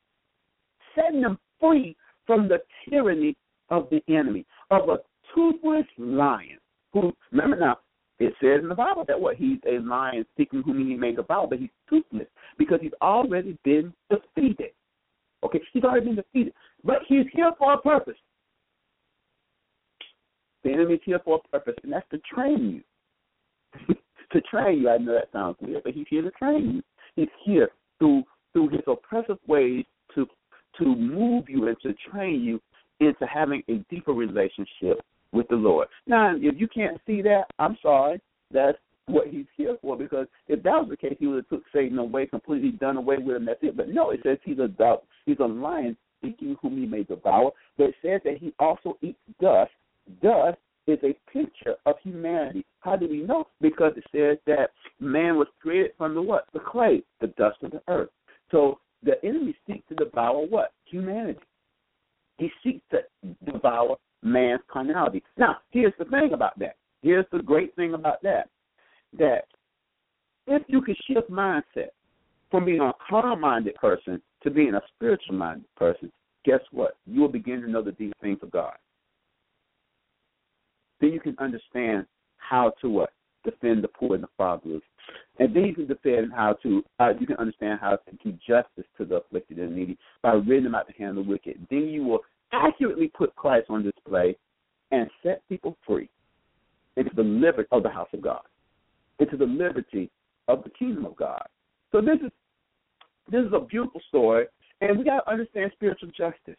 setting 0.95 1.21
them 1.21 1.37
free 1.59 1.95
from 2.25 2.47
the 2.47 2.59
tyranny 2.89 3.37
of 3.69 3.87
the 3.91 4.01
enemy, 4.11 4.45
of 4.71 4.89
a 4.89 4.97
toothless 5.35 5.85
lion. 5.99 6.57
Who 6.93 7.13
remember 7.31 7.59
now? 7.59 7.77
It 8.19 8.33
says 8.41 8.61
in 8.61 8.67
the 8.67 8.75
Bible 8.75 9.05
that 9.07 9.19
what 9.19 9.37
he's 9.37 9.59
a 9.65 9.79
lion 9.79 10.25
seeking 10.37 10.61
whom 10.61 10.85
he 10.85 10.95
may 10.95 11.13
devour, 11.13 11.47
but 11.47 11.59
he's 11.59 11.69
toothless 11.89 12.27
because 12.57 12.79
he's 12.81 12.91
already 13.01 13.57
been 13.63 13.93
defeated. 14.09 14.71
Okay, 15.43 15.61
he's 15.71 15.83
already 15.83 16.07
been 16.07 16.15
defeated. 16.15 16.53
But 16.83 16.99
he's 17.07 17.25
here 17.31 17.51
for 17.57 17.73
a 17.73 17.77
purpose. 17.77 18.17
The 20.63 20.73
enemy 20.73 20.95
is 20.95 21.01
here 21.05 21.21
for 21.23 21.39
a 21.43 21.47
purpose, 21.47 21.75
and 21.83 21.93
that's 21.93 22.09
to 22.09 22.19
train 22.33 22.83
you. 23.87 23.95
to 24.31 24.41
train 24.41 24.79
you. 24.79 24.89
I 24.89 24.97
know 24.97 25.13
that 25.13 25.31
sounds 25.31 25.55
weird, 25.61 25.83
but 25.83 25.93
he's 25.93 26.07
here 26.09 26.21
to 26.21 26.31
train 26.31 26.75
you. 26.75 26.83
He's 27.15 27.29
here 27.45 27.69
through 27.99 28.23
through 28.51 28.69
his 28.69 28.81
oppressive 28.87 29.37
ways 29.47 29.85
to 30.15 30.27
to 30.77 30.95
move 30.95 31.45
you 31.47 31.67
and 31.67 31.77
to 31.81 31.93
train 32.11 32.41
you 32.41 32.59
into 32.99 33.25
having 33.25 33.63
a 33.69 33.77
deeper 33.89 34.11
relationship 34.11 35.01
with 35.31 35.47
the 35.49 35.55
Lord. 35.55 35.87
Now, 36.07 36.35
if 36.35 36.55
you 36.59 36.67
can't 36.67 36.99
see 37.05 37.21
that, 37.23 37.43
I'm 37.59 37.77
sorry. 37.81 38.19
That's 38.51 38.77
what 39.05 39.27
he's 39.27 39.45
here 39.57 39.77
for. 39.81 39.97
Because 39.97 40.27
if 40.47 40.63
that 40.63 40.71
was 40.71 40.87
the 40.89 40.97
case, 40.97 41.17
he 41.19 41.27
would 41.27 41.37
have 41.37 41.49
took 41.49 41.63
Satan 41.73 41.97
away, 41.97 42.25
completely 42.25 42.71
done 42.71 42.97
away 42.97 43.17
with 43.17 43.35
him. 43.35 43.45
That's 43.45 43.59
it. 43.61 43.77
But 43.77 43.89
no, 43.89 44.11
it 44.11 44.21
says 44.23 44.37
he's 44.43 44.59
a 44.59 44.69
he's 45.25 45.39
a 45.39 45.45
lion 45.45 45.97
seeking 46.21 46.55
whom 46.61 46.77
he 46.77 46.85
may 46.85 47.03
devour. 47.03 47.51
But 47.77 47.89
it 47.89 47.95
says 48.01 48.21
that 48.25 48.37
he 48.37 48.53
also 48.59 48.97
eats 49.01 49.19
dust. 49.41 49.71
Dust 50.21 50.57
is 50.87 50.99
a 51.03 51.15
picture 51.31 51.75
of 51.85 51.95
humanity. 52.03 52.65
How 52.79 52.95
do 52.95 53.07
we 53.07 53.21
know? 53.21 53.45
Because 53.61 53.93
it 53.95 54.05
says 54.11 54.37
that 54.47 54.71
man 54.99 55.37
was 55.37 55.47
created 55.61 55.91
from 55.97 56.15
the 56.15 56.21
what? 56.21 56.45
The 56.53 56.59
clay, 56.59 57.03
the 57.21 57.27
dust 57.27 57.57
of 57.61 57.71
the 57.71 57.81
earth. 57.87 58.09
So 58.51 58.79
the 59.03 59.23
enemy 59.23 59.55
seeks 59.67 59.87
to 59.89 59.95
devour 59.95 60.45
what? 60.47 60.73
Humanity. 60.85 61.39
He 62.37 62.49
seeks 62.63 62.81
to 62.91 62.99
devour 63.45 63.97
man's 64.23 64.61
carnality. 64.71 65.23
Now, 65.37 65.57
here's 65.71 65.93
the 65.97 66.05
thing 66.05 66.31
about 66.33 66.57
that. 66.59 66.75
Here's 67.01 67.25
the 67.31 67.39
great 67.39 67.75
thing 67.75 67.93
about 67.93 68.21
that. 68.23 68.49
That 69.17 69.45
if 70.47 70.63
you 70.67 70.81
can 70.81 70.95
shift 71.07 71.29
mindset 71.29 71.89
from 72.51 72.65
being 72.65 72.81
a 72.81 72.93
carnal 73.09 73.35
minded 73.35 73.75
person 73.75 74.21
to 74.43 74.49
being 74.49 74.73
a 74.73 74.81
spiritual 74.95 75.35
minded 75.35 75.73
person, 75.75 76.11
guess 76.45 76.59
what? 76.71 76.97
You 77.05 77.21
will 77.21 77.29
begin 77.29 77.61
to 77.61 77.69
know 77.69 77.81
the 77.81 77.91
deep 77.93 78.13
things 78.21 78.39
of 78.41 78.51
God. 78.51 78.73
Then 80.99 81.11
you 81.11 81.19
can 81.19 81.35
understand 81.39 82.05
how 82.37 82.73
to 82.81 82.89
what? 82.89 83.13
Defend 83.45 83.83
the 83.83 83.87
poor 83.87 84.15
and 84.15 84.23
the 84.23 84.27
fatherless. 84.37 84.81
And 85.39 85.55
then 85.55 85.63
you 85.63 85.73
can 85.73 85.87
defend 85.87 86.33
how 86.33 86.57
to 86.61 86.83
uh, 86.99 87.13
you 87.19 87.25
can 87.25 87.37
understand 87.37 87.79
how 87.81 87.91
to 87.91 88.17
keep 88.21 88.37
justice 88.41 88.85
to 88.97 89.05
the 89.05 89.15
afflicted 89.17 89.59
and 89.59 89.75
needy 89.75 89.97
by 90.21 90.33
ridding 90.33 90.65
them 90.65 90.75
out 90.75 90.87
the 90.87 90.93
hand 90.93 91.17
of 91.17 91.25
the 91.25 91.31
wicked. 91.31 91.65
Then 91.69 91.87
you 91.87 92.03
will 92.03 92.19
accurately 92.51 93.11
put 93.15 93.35
Christ 93.35 93.67
on 93.69 93.83
display 93.83 94.35
and 94.91 95.09
set 95.23 95.47
people 95.49 95.77
free 95.85 96.09
into 96.97 97.11
the 97.15 97.23
liberty 97.23 97.67
of 97.71 97.83
the 97.83 97.89
house 97.89 98.09
of 98.13 98.21
God, 98.21 98.41
into 99.19 99.37
the 99.37 99.45
liberty 99.45 100.09
of 100.47 100.63
the 100.63 100.69
kingdom 100.71 101.05
of 101.05 101.15
God. 101.15 101.43
So 101.91 102.01
this 102.01 102.17
is 102.23 102.31
this 103.31 103.45
is 103.45 103.53
a 103.53 103.59
beautiful 103.59 104.01
story, 104.07 104.47
and 104.81 104.97
we 104.97 105.05
got 105.05 105.21
to 105.21 105.31
understand 105.31 105.71
spiritual 105.75 106.09
justice. 106.09 106.57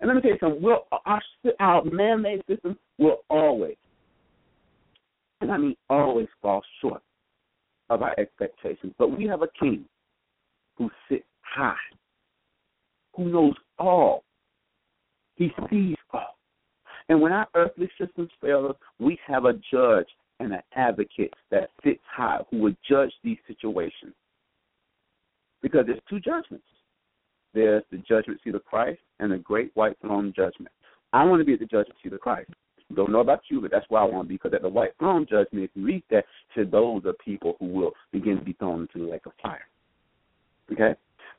And 0.00 0.08
let 0.08 0.14
me 0.14 0.20
tell 0.20 0.32
you 0.32 0.38
something: 0.40 0.62
we'll, 0.62 0.86
our, 1.06 1.22
our 1.60 1.84
man-made 1.84 2.42
system 2.48 2.76
will 2.98 3.18
always, 3.30 3.76
and 5.40 5.50
I 5.52 5.58
mean 5.58 5.76
always, 5.88 6.28
fall 6.42 6.62
short 6.80 7.02
of 7.90 8.02
our 8.02 8.14
expectations. 8.18 8.92
But 8.98 9.16
we 9.16 9.26
have 9.26 9.42
a 9.42 9.48
King 9.58 9.84
who 10.76 10.90
sits 11.08 11.24
high, 11.42 11.74
who 13.16 13.26
knows 13.26 13.54
all, 13.78 14.24
he 15.38 15.50
sees 15.70 15.96
all. 16.12 16.36
And 17.08 17.20
when 17.22 17.32
our 17.32 17.48
earthly 17.54 17.88
systems 17.98 18.30
fail 18.40 18.66
us, 18.66 18.76
we 18.98 19.18
have 19.26 19.44
a 19.46 19.54
judge 19.72 20.08
and 20.40 20.52
an 20.52 20.62
advocate 20.74 21.32
that 21.50 21.70
sits 21.82 22.02
high 22.14 22.40
who 22.50 22.58
will 22.58 22.74
judge 22.88 23.12
these 23.24 23.38
situations. 23.46 24.14
Because 25.62 25.86
there's 25.86 26.00
two 26.08 26.20
judgments. 26.20 26.66
There's 27.54 27.82
the 27.90 27.98
judgment 27.98 28.40
seat 28.44 28.54
of 28.54 28.64
Christ 28.64 29.00
and 29.20 29.32
the 29.32 29.38
great 29.38 29.70
white 29.74 29.96
throne 30.00 30.32
judgment. 30.36 30.72
I 31.12 31.24
want 31.24 31.40
to 31.40 31.44
be 31.44 31.54
at 31.54 31.60
the 31.60 31.66
judgment 31.66 31.98
seat 32.02 32.12
of 32.12 32.20
Christ. 32.20 32.50
Don't 32.94 33.12
know 33.12 33.20
about 33.20 33.42
you, 33.50 33.60
but 33.60 33.70
that's 33.70 33.86
where 33.88 34.02
I 34.02 34.04
want 34.04 34.26
to 34.26 34.28
be. 34.28 34.34
Because 34.34 34.54
at 34.54 34.62
the 34.62 34.68
white 34.68 34.92
throne 34.98 35.26
judgment, 35.28 35.64
if 35.64 35.70
you 35.74 35.84
read 35.84 36.02
that, 36.10 36.24
said 36.54 36.70
those 36.70 37.04
are 37.06 37.14
people 37.24 37.56
who 37.58 37.66
will 37.66 37.92
begin 38.12 38.38
to 38.38 38.44
be 38.44 38.54
thrown 38.54 38.82
into 38.82 39.04
the 39.04 39.10
lake 39.10 39.26
of 39.26 39.32
fire. 39.42 39.66
Okay? 40.72 40.94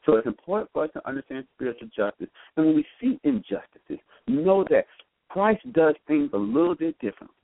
So 0.05 0.15
it's 0.15 0.27
important 0.27 0.69
for 0.73 0.85
us 0.85 0.89
to 0.93 1.07
understand 1.07 1.45
spiritual 1.55 1.89
justice. 1.95 2.29
And 2.55 2.65
when 2.65 2.75
we 2.75 2.85
see 3.01 3.19
injustices, 3.23 3.99
know 4.27 4.65
that 4.69 4.85
Christ 5.29 5.61
does 5.73 5.95
things 6.07 6.29
a 6.33 6.37
little 6.37 6.75
bit 6.75 6.97
differently. 6.99 7.35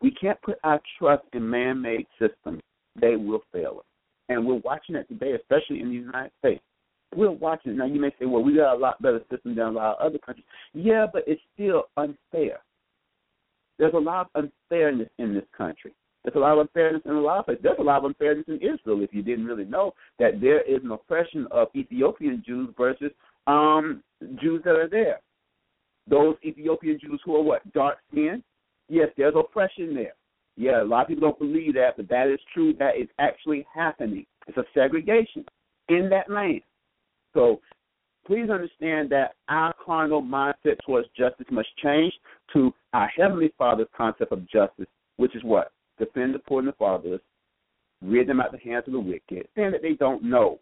We 0.00 0.10
can't 0.12 0.40
put 0.42 0.58
our 0.64 0.80
trust 0.98 1.24
in 1.34 1.48
man 1.48 1.82
made 1.82 2.06
systems, 2.18 2.62
they 2.98 3.16
will 3.16 3.42
fail 3.52 3.76
us. 3.78 3.84
And 4.28 4.46
we're 4.46 4.60
watching 4.64 4.94
that 4.94 5.08
today, 5.08 5.32
especially 5.32 5.80
in 5.80 5.88
the 5.88 5.94
United 5.94 6.30
States. 6.38 6.62
We're 7.14 7.32
watching. 7.32 7.72
It. 7.72 7.78
Now, 7.78 7.86
you 7.86 8.00
may 8.00 8.10
say, 8.18 8.26
well, 8.26 8.42
we 8.42 8.56
got 8.56 8.76
a 8.76 8.78
lot 8.78 9.02
better 9.02 9.20
system 9.30 9.56
than 9.56 9.66
a 9.66 9.70
lot 9.70 9.98
of 9.98 10.06
other 10.06 10.18
countries. 10.18 10.46
Yeah, 10.72 11.06
but 11.12 11.24
it's 11.26 11.40
still 11.54 11.84
unfair. 11.96 12.60
There's 13.78 13.94
a 13.94 13.98
lot 13.98 14.28
of 14.34 14.44
unfairness 14.70 15.08
in 15.18 15.34
this 15.34 15.44
country. 15.56 15.92
There's 16.24 16.36
a 16.36 16.38
lot 16.38 16.52
of 16.52 16.58
unfairness 16.58 17.02
in 17.06 17.12
a 17.12 17.20
lot 17.20 17.38
of 17.40 17.44
places. 17.46 17.62
There's 17.62 17.78
a 17.78 17.82
lot 17.82 17.98
of 17.98 18.04
unfairness 18.04 18.44
in 18.48 18.56
Israel. 18.56 19.02
If 19.02 19.14
you 19.14 19.22
didn't 19.22 19.46
really 19.46 19.64
know 19.64 19.94
that 20.18 20.40
there 20.40 20.60
is 20.62 20.82
an 20.84 20.90
oppression 20.90 21.46
of 21.50 21.68
Ethiopian 21.74 22.42
Jews 22.46 22.68
versus 22.76 23.10
um, 23.46 24.02
Jews 24.40 24.60
that 24.64 24.76
are 24.76 24.88
there. 24.88 25.20
those 26.08 26.36
Ethiopian 26.44 26.98
Jews 27.00 27.20
who 27.24 27.36
are 27.36 27.42
what 27.42 27.72
dark 27.72 27.98
skinned. 28.10 28.42
Yes, 28.88 29.08
there's 29.16 29.34
oppression 29.36 29.94
there. 29.94 30.14
Yeah, 30.56 30.82
a 30.82 30.84
lot 30.84 31.02
of 31.02 31.08
people 31.08 31.28
don't 31.28 31.38
believe 31.38 31.74
that, 31.74 31.96
but 31.96 32.08
that 32.08 32.28
is 32.28 32.40
true. 32.52 32.74
That 32.78 32.96
is 33.00 33.08
actually 33.18 33.66
happening. 33.72 34.26
It's 34.46 34.58
a 34.58 34.64
segregation 34.74 35.44
in 35.88 36.10
that 36.10 36.28
land. 36.30 36.62
So 37.34 37.60
please 38.26 38.50
understand 38.50 39.08
that 39.10 39.34
our 39.48 39.72
carnal 39.84 40.22
mindset 40.22 40.76
towards 40.84 41.08
justice 41.16 41.46
must 41.50 41.68
change 41.82 42.12
to 42.52 42.74
our 42.92 43.08
Heavenly 43.16 43.52
Father's 43.56 43.86
concept 43.96 44.32
of 44.32 44.46
justice, 44.50 44.88
which 45.16 45.34
is 45.36 45.44
what? 45.44 45.70
Defend 46.00 46.34
the 46.34 46.40
poor 46.40 46.58
and 46.58 46.68
the 46.68 46.72
fatherless, 46.72 47.20
rid 48.02 48.26
them 48.26 48.40
out 48.40 48.52
of 48.54 48.60
the 48.60 48.70
hands 48.70 48.84
of 48.86 48.94
the 48.94 49.00
wicked, 49.00 49.46
and 49.56 49.74
that 49.74 49.82
they 49.82 49.92
don't 49.92 50.24
know. 50.24 50.58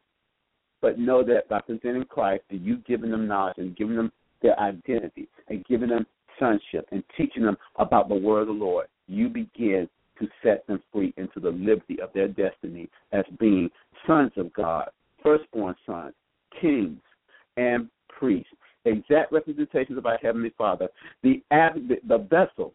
But 0.82 0.98
know 0.98 1.22
that 1.24 1.48
by 1.48 1.60
presenting 1.60 2.04
Christ, 2.04 2.42
that 2.50 2.60
you've 2.60 2.84
given 2.84 3.10
them 3.10 3.26
knowledge 3.26 3.58
and 3.58 3.76
giving 3.76 3.96
them 3.96 4.12
their 4.42 4.58
identity 4.60 5.28
and 5.48 5.64
giving 5.64 5.88
them 5.88 6.06
sonship 6.38 6.86
and 6.92 7.02
teaching 7.16 7.44
them 7.44 7.56
about 7.76 8.08
the 8.08 8.14
word 8.14 8.42
of 8.42 8.46
the 8.48 8.52
Lord, 8.52 8.86
you 9.06 9.28
begin 9.28 9.88
to 10.20 10.28
set 10.42 10.66
them 10.66 10.82
free 10.92 11.14
into 11.16 11.40
the 11.40 11.50
liberty 11.50 12.00
of 12.00 12.12
their 12.12 12.28
destiny 12.28 12.88
as 13.12 13.24
being 13.38 13.70
sons 14.06 14.32
of 14.36 14.52
God, 14.52 14.88
firstborn 15.22 15.74
sons, 15.86 16.14
kings, 16.60 16.98
and 17.56 17.88
priests, 18.08 18.50
exact 18.84 19.32
representations 19.32 19.98
of 19.98 20.06
our 20.06 20.18
Heavenly 20.18 20.52
Father, 20.58 20.88
the, 21.22 21.42
the 21.50 22.26
vessel 22.30 22.72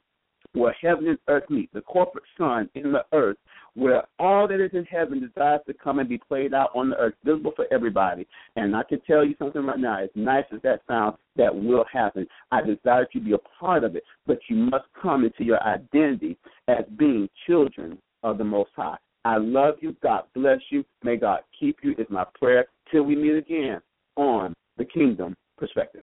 where 0.53 0.75
heaven 0.81 1.07
and 1.07 1.17
earth 1.27 1.49
meet, 1.49 1.71
the 1.73 1.81
corporate 1.81 2.23
son 2.37 2.69
in 2.75 2.91
the 2.91 3.03
earth, 3.11 3.37
where 3.75 4.03
all 4.19 4.47
that 4.47 4.63
is 4.63 4.71
in 4.73 4.85
heaven 4.85 5.19
desires 5.19 5.61
to 5.67 5.73
come 5.73 5.99
and 5.99 6.07
be 6.07 6.17
played 6.17 6.53
out 6.53 6.69
on 6.75 6.89
the 6.89 6.97
earth, 6.97 7.15
visible 7.23 7.53
for 7.55 7.65
everybody. 7.71 8.27
And 8.55 8.75
I 8.75 8.83
can 8.83 9.01
tell 9.01 9.25
you 9.25 9.35
something 9.39 9.65
right 9.65 9.79
now, 9.79 10.03
as 10.03 10.09
nice 10.15 10.45
as 10.53 10.61
that 10.61 10.81
sounds, 10.87 11.17
that 11.37 11.53
will 11.53 11.85
happen. 11.91 12.27
I 12.51 12.61
desire 12.61 13.05
to 13.13 13.19
be 13.19 13.33
a 13.33 13.37
part 13.59 13.83
of 13.83 13.95
it, 13.95 14.03
but 14.27 14.39
you 14.47 14.55
must 14.55 14.85
come 15.01 15.23
into 15.23 15.43
your 15.43 15.61
identity 15.63 16.37
as 16.67 16.85
being 16.97 17.27
children 17.47 17.97
of 18.21 18.37
the 18.37 18.43
Most 18.43 18.71
High. 18.75 18.97
I 19.25 19.37
love 19.37 19.75
you. 19.79 19.95
God 20.03 20.23
bless 20.35 20.59
you. 20.69 20.83
May 21.03 21.17
God 21.17 21.39
keep 21.59 21.77
you, 21.81 21.93
is 21.97 22.07
my 22.09 22.25
prayer. 22.39 22.65
Till 22.91 23.03
we 23.03 23.15
meet 23.15 23.35
again 23.37 23.81
on 24.15 24.53
the 24.77 24.85
Kingdom 24.85 25.35
Perspective. 25.57 25.91